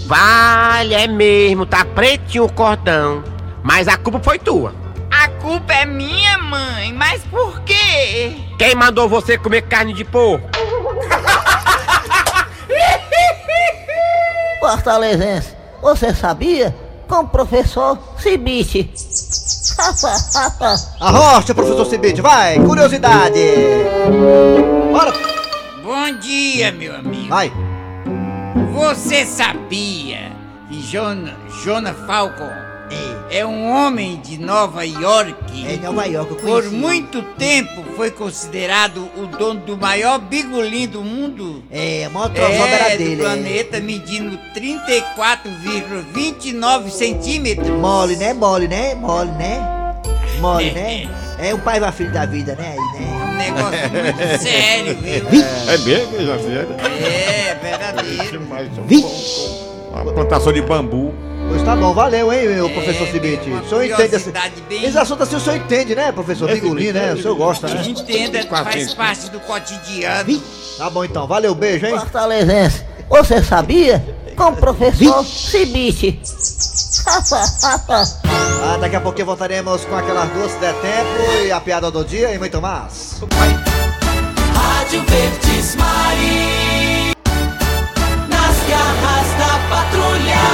Vale, 0.07 0.95
é 0.95 1.09
mesmo, 1.09 1.67
tá 1.67 1.85
pretinho 1.85 2.45
o 2.45 2.53
cordão. 2.53 3.25
Mas 3.65 3.89
a 3.89 3.97
culpa 3.97 4.21
foi 4.21 4.39
tua. 4.39 4.73
A 5.11 5.27
culpa 5.27 5.73
é 5.73 5.85
minha, 5.85 6.39
mãe, 6.39 6.93
mas 6.93 7.21
por 7.25 7.63
quê? 7.63 8.37
Quem 8.57 8.77
mandou 8.77 9.09
você 9.09 9.37
comer 9.37 9.63
carne 9.63 9.93
de 9.93 10.05
porco? 10.05 10.49
Fortalezense, 14.61 15.57
você 15.83 16.15
sabia? 16.15 16.73
Com 17.11 17.23
o 17.23 17.29
professor 17.29 17.99
Cibite. 18.19 18.89
Arrocha, 21.01 21.53
professor 21.53 21.85
Cibite, 21.85 22.21
vai, 22.21 22.61
curiosidade. 22.61 23.41
Bora. 24.93 25.13
Bom 25.83 26.19
dia, 26.21 26.71
meu 26.71 26.95
amigo. 26.95 27.29
Vai. 27.29 27.53
Você 28.73 29.27
sabia 29.27 30.31
que 30.69 30.81
Jonah, 30.81 31.35
Jonah 31.65 31.95
Falcon 31.95 32.49
é 33.31 33.47
um 33.47 33.71
homem 33.71 34.21
de 34.21 34.39
Nova 34.39 34.85
York? 34.85 35.35
É 35.67 35.77
Nova 35.77 36.05
York, 36.07 36.33
eu 36.33 36.37
Por 36.39 36.65
muito 36.71 37.23
tempo 37.39 37.85
foi 37.97 38.11
considerado 38.11 39.09
o 39.17 39.27
dono 39.27 39.61
do 39.61 39.77
maior 39.77 40.19
bigolim 40.19 40.87
do 40.89 41.03
mundo. 41.03 41.63
É, 41.71 42.05
a 42.07 42.11
maior 42.11 42.29
trozada 42.31 42.67
era 42.69 42.93
É, 42.93 42.97
dele. 42.97 43.17
do 43.17 43.23
é. 43.23 43.25
planeta, 43.27 43.81
medindo 43.81 44.39
34,29 44.55 46.91
centímetros. 46.91 47.69
Mole, 47.69 48.17
né? 48.17 48.33
Mole, 48.35 48.67
né? 48.69 48.95
Mole, 48.95 49.31
né? 49.33 49.95
Mole, 50.41 50.71
né? 50.73 51.09
É 51.39 51.53
o 51.55 51.59
pai 51.59 51.79
e 51.81 51.85
a 51.85 51.93
filha 51.93 52.11
da 52.11 52.27
vida, 52.27 52.55
né? 52.57 52.73
Aí, 52.73 52.79
né? 53.01 53.07
Um 53.23 53.35
negócio 53.37 53.91
muito 53.91 54.19
sério, 54.43 54.97
viu? 55.01 55.25
É 55.69 55.79
mesmo, 55.79 56.27
já 56.27 56.39
sei. 56.39 56.57
É, 57.07 57.55
verdadeiro. 57.63 58.43
Uma 59.93 60.13
plantação 60.13 60.53
de 60.53 60.61
bambu. 60.63 61.15
Pois 61.51 61.63
tá 61.65 61.75
bom, 61.75 61.93
valeu, 61.93 62.33
hein, 62.33 62.47
meu 62.49 62.71
professor 62.71 63.07
Cibite. 63.09 63.51
O 63.51 63.69
senhor 63.69 63.83
entende 63.85 64.15
assim. 64.17 64.31
curiosidade 64.31 64.55
bem- 64.69 64.85
Esse 64.85 64.97
assunto 64.99 65.23
assim 65.25 65.35
o 65.37 65.41
senhor 65.41 65.57
entende, 65.57 65.95
né, 65.97 66.13
professor? 66.13 66.49
Bigolim, 66.49 66.93
né? 66.93 67.13
O 67.13 67.21
senhor 67.21 67.35
gosta, 67.35 67.67
né? 67.69 67.83
Entenda, 67.87 68.43
faz 68.47 68.95
parte 68.95 69.29
do 69.31 69.41
cotidiano. 69.41 70.41
Tá 70.79 70.89
bom 70.89 71.05
então, 71.05 71.27
valeu, 71.27 71.53
beijo, 71.55 71.87
hein? 71.87 71.99
Fortalezense, 71.99 72.85
você 73.09 73.43
sabia? 73.43 74.03
Com 74.37 74.45
o 74.51 74.57
professor 74.57 75.25
Cibite. 75.25 76.21
Ah, 78.63 78.77
daqui 78.79 78.95
a 78.95 79.01
pouquinho 79.01 79.27
voltaremos 79.27 79.85
com 79.87 79.97
aquelas 79.97 80.29
duas 80.31 80.53
se 80.53 80.59
der 80.59 80.75
tempo 80.75 81.45
e 81.47 81.51
a 81.51 81.59
piada 81.61 81.91
do 81.91 82.05
dia 82.05 82.33
e 82.35 82.39
muito 82.39 82.61
mais. 82.61 83.21
Rádio 84.55 85.03
Verdes 85.09 85.75
Mari. 85.77 87.13
Nas 88.29 88.57
garras 88.69 89.29
da 89.39 89.59
patrulha. 89.75 90.50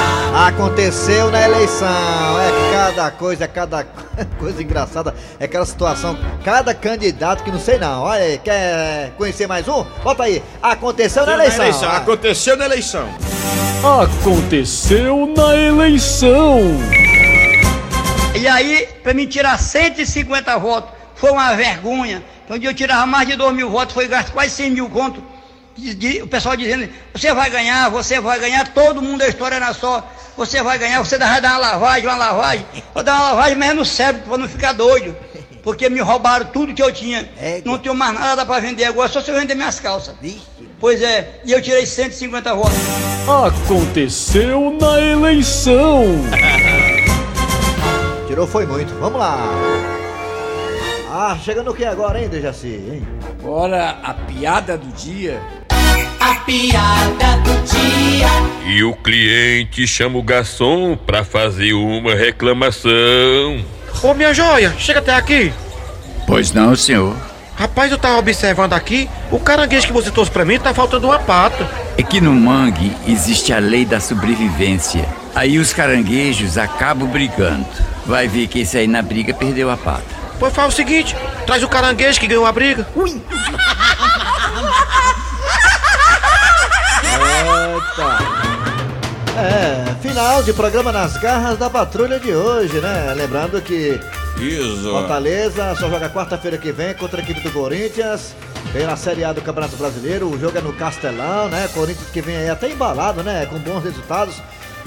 Aconteceu 0.47 1.29
na 1.29 1.43
eleição, 1.43 2.39
é 2.39 2.71
cada 2.71 3.11
coisa, 3.11 3.43
é 3.43 3.47
cada 3.49 3.83
coisa 4.39 4.63
engraçada, 4.63 5.13
é 5.37 5.43
aquela 5.43 5.65
situação, 5.65 6.17
cada 6.41 6.73
candidato 6.73 7.43
que 7.43 7.51
não 7.51 7.59
sei 7.59 7.77
não. 7.77 8.03
Olha 8.03 8.23
aí, 8.23 8.37
quer 8.37 9.11
conhecer 9.17 9.45
mais 9.45 9.67
um? 9.67 9.83
Bota 10.01 10.23
aí. 10.23 10.41
Aconteceu 10.63 11.25
na 11.25 11.33
eleição. 11.33 11.89
Ah. 11.89 11.97
Aconteceu 11.97 12.55
na 12.55 12.63
eleição. 12.63 13.09
Aconteceu 14.01 15.33
na 15.35 15.53
eleição. 15.53 16.61
E 18.33 18.47
aí, 18.47 18.87
pra 19.03 19.13
mim 19.13 19.27
tirar 19.27 19.59
150 19.59 20.57
votos, 20.59 20.91
foi 21.15 21.29
uma 21.29 21.53
vergonha. 21.55 22.23
Onde 22.49 22.65
eu 22.65 22.73
tirava 22.73 23.05
mais 23.05 23.27
de 23.27 23.35
2 23.35 23.53
mil 23.53 23.69
votos, 23.69 23.93
foi 23.93 24.07
gasto 24.07 24.31
quase 24.31 24.51
100 24.51 24.71
mil 24.71 24.89
conto. 24.89 25.21
O 26.23 26.27
pessoal 26.27 26.55
dizendo, 26.57 26.89
você 27.13 27.33
vai 27.33 27.49
ganhar, 27.49 27.89
você 27.89 28.19
vai 28.19 28.39
ganhar, 28.39 28.73
todo 28.73 29.01
mundo 29.01 29.21
a 29.21 29.27
história 29.27 29.55
era 29.55 29.73
só, 29.73 30.07
você 30.35 30.61
vai 30.63 30.77
ganhar, 30.77 30.99
você 30.99 31.17
vai 31.17 31.39
dar 31.39 31.51
uma 31.51 31.59
lavagem, 31.59 32.07
uma 32.07 32.15
lavagem. 32.15 32.65
Vou 32.93 33.03
dar 33.03 33.13
uma 33.15 33.23
lavagem, 33.29 33.57
mas 33.57 33.75
no 33.75 33.85
cérebro, 33.85 34.23
pra 34.27 34.37
não 34.37 34.49
ficar 34.49 34.73
doido. 34.73 35.15
Porque 35.63 35.89
me 35.89 35.99
roubaram 35.99 36.45
tudo 36.47 36.73
que 36.73 36.81
eu 36.81 36.91
tinha. 36.91 37.29
Não 37.65 37.77
tenho 37.77 37.93
mais 37.93 38.13
nada 38.13 38.45
pra 38.45 38.59
vender 38.59 38.85
agora, 38.85 39.09
só 39.09 39.21
se 39.21 39.29
eu 39.29 39.39
vender 39.39 39.53
minhas 39.53 39.79
calças. 39.79 40.15
Pois 40.79 41.01
é, 41.01 41.41
e 41.45 41.51
eu 41.51 41.61
tirei 41.61 41.85
150 41.85 42.53
votos. 42.55 42.77
Aconteceu 43.65 44.77
na 44.79 44.99
eleição. 45.01 46.05
Tirou 48.27 48.47
foi 48.47 48.65
muito. 48.65 48.93
Vamos 48.95 49.19
lá. 49.19 49.96
Ah, 51.19 51.35
chegando 51.43 51.71
o 51.71 51.73
que 51.73 51.83
agora, 51.83 52.21
hein, 52.21 52.29
Dejaci? 52.29 52.67
Hein? 52.67 53.07
Bora 53.41 53.97
a 54.03 54.13
piada 54.13 54.77
do 54.77 54.85
dia. 54.95 55.41
A 56.19 56.35
piada 56.41 57.37
do 57.43 57.53
dia. 57.63 58.27
E 58.67 58.83
o 58.83 58.93
cliente 58.93 59.87
chama 59.87 60.19
o 60.19 60.21
garçom 60.21 60.95
pra 60.95 61.23
fazer 61.23 61.73
uma 61.73 62.13
reclamação. 62.13 63.65
Ô 64.03 64.13
minha 64.13 64.31
joia, 64.31 64.75
chega 64.77 64.99
até 64.99 65.15
aqui. 65.15 65.51
Pois 66.27 66.51
não, 66.51 66.75
senhor. 66.75 67.17
Rapaz, 67.55 67.91
eu 67.91 67.97
tava 67.97 68.19
observando 68.19 68.73
aqui, 68.73 69.09
o 69.31 69.39
caranguejo 69.39 69.87
que 69.87 69.93
você 69.93 70.11
trouxe 70.11 70.29
pra 70.29 70.45
mim 70.45 70.59
tá 70.59 70.71
faltando 70.71 71.07
uma 71.07 71.17
pata. 71.17 71.67
É 71.97 72.03
que 72.03 72.21
no 72.21 72.31
mangue 72.31 72.95
existe 73.07 73.51
a 73.51 73.57
lei 73.57 73.85
da 73.85 73.99
sobrevivência. 73.99 75.03
Aí 75.33 75.57
os 75.57 75.73
caranguejos 75.73 76.59
acabam 76.59 77.09
brigando. 77.09 77.65
Vai 78.05 78.27
ver 78.27 78.45
que 78.45 78.59
esse 78.59 78.77
aí 78.77 78.85
na 78.85 79.01
briga 79.01 79.33
perdeu 79.33 79.71
a 79.71 79.77
pata. 79.77 80.26
Pois 80.39 80.53
faz 80.53 80.73
o 80.73 80.75
seguinte, 80.75 81.15
traz 81.45 81.63
o 81.63 81.67
caranguejo 81.67 82.19
que 82.19 82.27
ganhou 82.27 82.45
a 82.45 82.51
briga. 82.51 82.87
Ui. 82.95 83.21
Eita. 87.89 88.17
É, 89.39 89.95
Final 90.01 90.43
de 90.43 90.53
programa 90.53 90.91
nas 90.91 91.17
garras 91.17 91.57
da 91.57 91.69
patrulha 91.69 92.19
de 92.19 92.31
hoje, 92.31 92.79
né? 92.79 93.13
Lembrando 93.15 93.61
que 93.61 93.99
Isso. 94.37 94.89
Fortaleza 94.89 95.75
só 95.75 95.89
joga 95.89 96.09
quarta-feira 96.09 96.57
que 96.57 96.71
vem 96.71 96.93
contra 96.93 97.19
a 97.19 97.23
equipe 97.23 97.41
do 97.41 97.51
Corinthians. 97.51 98.35
Pela 98.73 98.95
Série 98.97 99.23
A 99.23 99.31
do 99.33 99.41
Campeonato 99.41 99.75
Brasileiro, 99.77 100.27
o 100.27 100.39
jogo 100.39 100.57
é 100.57 100.61
no 100.61 100.73
Castelão, 100.73 101.47
né? 101.49 101.69
Corinthians 101.73 102.09
que 102.09 102.21
vem 102.21 102.35
aí 102.35 102.49
até 102.49 102.69
embalado, 102.69 103.23
né? 103.23 103.45
Com 103.45 103.57
bons 103.59 103.83
resultados. 103.83 104.35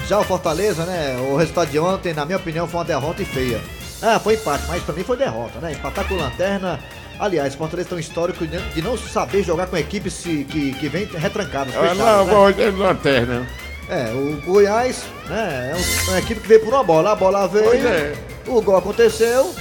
Já 0.06 0.18
o 0.18 0.24
Fortaleza, 0.24 0.84
né? 0.84 1.16
O 1.30 1.36
resultado 1.36 1.70
de 1.70 1.78
ontem, 1.78 2.12
na 2.14 2.24
minha 2.24 2.38
opinião, 2.38 2.68
foi 2.68 2.78
uma 2.78 2.84
derrota 2.84 3.22
e 3.22 3.24
feia. 3.24 3.60
Ah, 4.02 4.18
foi 4.18 4.34
empate, 4.34 4.64
mas 4.68 4.82
pra 4.82 4.94
mim 4.94 5.04
foi 5.04 5.16
derrota, 5.16 5.58
né? 5.60 5.72
Empatar 5.72 6.06
com 6.06 6.14
o 6.14 6.16
Lanterna. 6.16 6.78
Aliás, 7.18 7.54
o 7.54 7.58
Fortaleza 7.58 7.88
tem 7.90 7.98
um 7.98 8.00
histórico 8.00 8.46
de 8.46 8.80
não 8.80 8.96
saber 8.96 9.42
jogar 9.42 9.66
com 9.66 9.76
equipes 9.76 10.14
que, 10.22 10.72
que 10.74 10.88
vem 10.88 11.04
retrancadas. 11.04 11.74
Ah, 11.76 11.94
não, 11.94 12.46
né? 12.48 12.52
de 12.52 12.70
lanterna. 12.70 13.46
É, 13.90 14.10
o 14.14 14.40
Goiás, 14.46 15.02
né, 15.28 15.72
é 15.72 15.76
um- 15.76 16.10
uma 16.10 16.18
equipe 16.18 16.40
que 16.40 16.48
veio 16.48 16.60
por 16.60 16.72
uma 16.72 16.82
bola. 16.82 17.12
A 17.12 17.14
bola 17.16 17.46
veio, 17.46 17.86
é. 17.86 18.14
o 18.46 18.62
gol 18.62 18.76
aconteceu, 18.76 19.54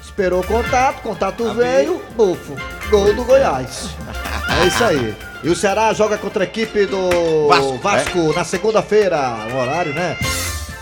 esperou 0.00 0.40
o 0.40 0.46
contato, 0.46 1.00
contato 1.02 1.52
veio, 1.54 2.00
bufo, 2.14 2.54
gol 2.90 3.12
do 3.14 3.24
Goiás. 3.24 3.88
É 4.62 4.66
isso 4.66 4.84
aí. 4.84 5.16
E 5.42 5.48
o 5.48 5.56
Ceará 5.56 5.92
joga 5.92 6.18
contra 6.18 6.42
a 6.42 6.46
equipe 6.46 6.84
do 6.86 7.48
Vasco, 7.48 7.78
Vasco, 7.78 8.32
na 8.34 8.44
segunda-feira, 8.44 9.18
o 9.52 9.56
horário, 9.56 9.92
né? 9.94 10.16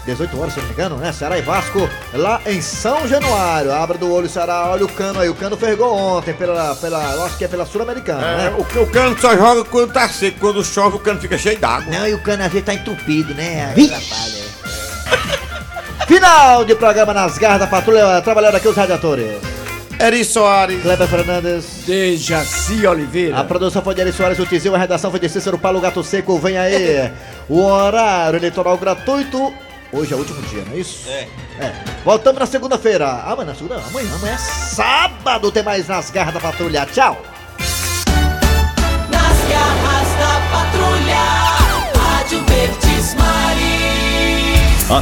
18 0.07 0.41
horas, 0.41 0.55
se 0.55 0.61
não 0.61 0.67
me 0.67 0.73
engano, 0.73 0.97
né? 0.97 1.13
Ceará 1.13 1.37
e 1.39 1.43
Vasco, 1.43 1.89
lá 2.15 2.41
em 2.47 2.61
São 2.61 3.07
Januário. 3.07 3.73
Abra 3.73 3.99
do 3.99 4.11
olho, 4.13 4.29
Ceará, 4.29 4.69
olha 4.71 4.85
o 4.85 4.89
cano 4.89 5.21
aí. 5.21 5.29
O 5.29 5.35
cano 5.35 5.57
fez 5.57 5.77
gol 5.77 5.95
ontem, 5.95 6.33
pela, 6.33 6.75
pela, 6.77 7.03
eu 7.15 7.25
acho 7.27 7.37
que 7.37 7.45
é 7.45 7.49
pela 7.49 7.67
Sul-Americana, 7.67 8.25
É, 8.27 8.37
né? 8.37 8.55
o, 8.57 8.83
o 8.83 8.87
cano 8.87 9.19
só 9.19 9.37
joga 9.37 9.65
quando 9.65 9.93
tá 9.93 10.09
seco. 10.09 10.39
Quando 10.41 10.65
chove, 10.65 10.97
o 10.97 11.01
cano 11.01 11.21
fica 11.21 11.37
cheio 11.37 11.59
d'água. 11.59 11.93
Não, 11.93 12.07
e 12.07 12.15
o 12.15 12.19
cano 12.23 12.43
às 12.45 12.51
vezes 12.53 12.65
tá 12.65 12.73
entupido, 12.75 13.35
né? 13.35 13.73
Atrapalha. 13.73 14.47
Final 16.07 16.65
de 16.65 16.75
programa 16.77 17.13
nas 17.13 17.37
garras 17.37 17.59
da 17.61 17.67
patrulha, 17.67 18.21
trabalhando 18.23 18.55
aqui 18.57 18.69
os 18.69 18.77
radiadores. 18.77 19.41
Eri 19.99 20.25
Soares. 20.25 20.83
Kleber 20.83 21.09
Fernandes. 21.09 21.65
Dejaci 21.87 22.87
Oliveira. 22.87 23.39
A 23.39 23.45
produção 23.45 23.81
foi 23.83 23.95
de 23.95 24.03
Eri 24.03 24.13
Soares, 24.13 24.39
o 24.39 24.45
Tizil, 24.47 24.75
a 24.75 24.79
redação 24.79 25.11
foi 25.11 25.19
de 25.19 25.29
Cícero 25.29 25.59
Paulo 25.59 25.81
Gato 25.81 26.05
Seco. 26.05 26.39
Vem 26.39 26.59
aí. 26.59 27.11
o 27.49 27.63
horário 27.63 28.37
eleitoral 28.37 28.77
gratuito. 28.77 29.53
Hoje 29.93 30.13
é 30.13 30.17
o 30.17 30.19
último 30.19 30.43
dia, 30.43 30.65
não 30.65 30.73
é 30.73 30.79
isso? 30.79 31.09
É. 31.09 31.29
É. 31.61 31.73
Voltamos 32.05 32.41
na 32.41 32.47
segunda-feira. 32.47 33.07
Ah, 33.07 33.35
mas 33.37 33.47
na 33.47 33.55
segunda, 33.55 33.77
amanhã, 33.77 34.15
amanhã 34.15 34.35
é 34.35 34.39
sábado, 34.39 35.51
tem 35.53 35.63
mais 35.63 35.87
nas 35.87 36.11
garras 36.11 36.35
da 36.35 36.41
patrulha. 36.41 36.87
Tchau. 36.87 37.21
Nas 39.11 39.39
garras 39.49 40.09
da 40.19 40.41
patrulha, 40.51 41.23
Rádio 41.99 42.45
Verdes 42.47 43.15
Mar. 43.15 43.46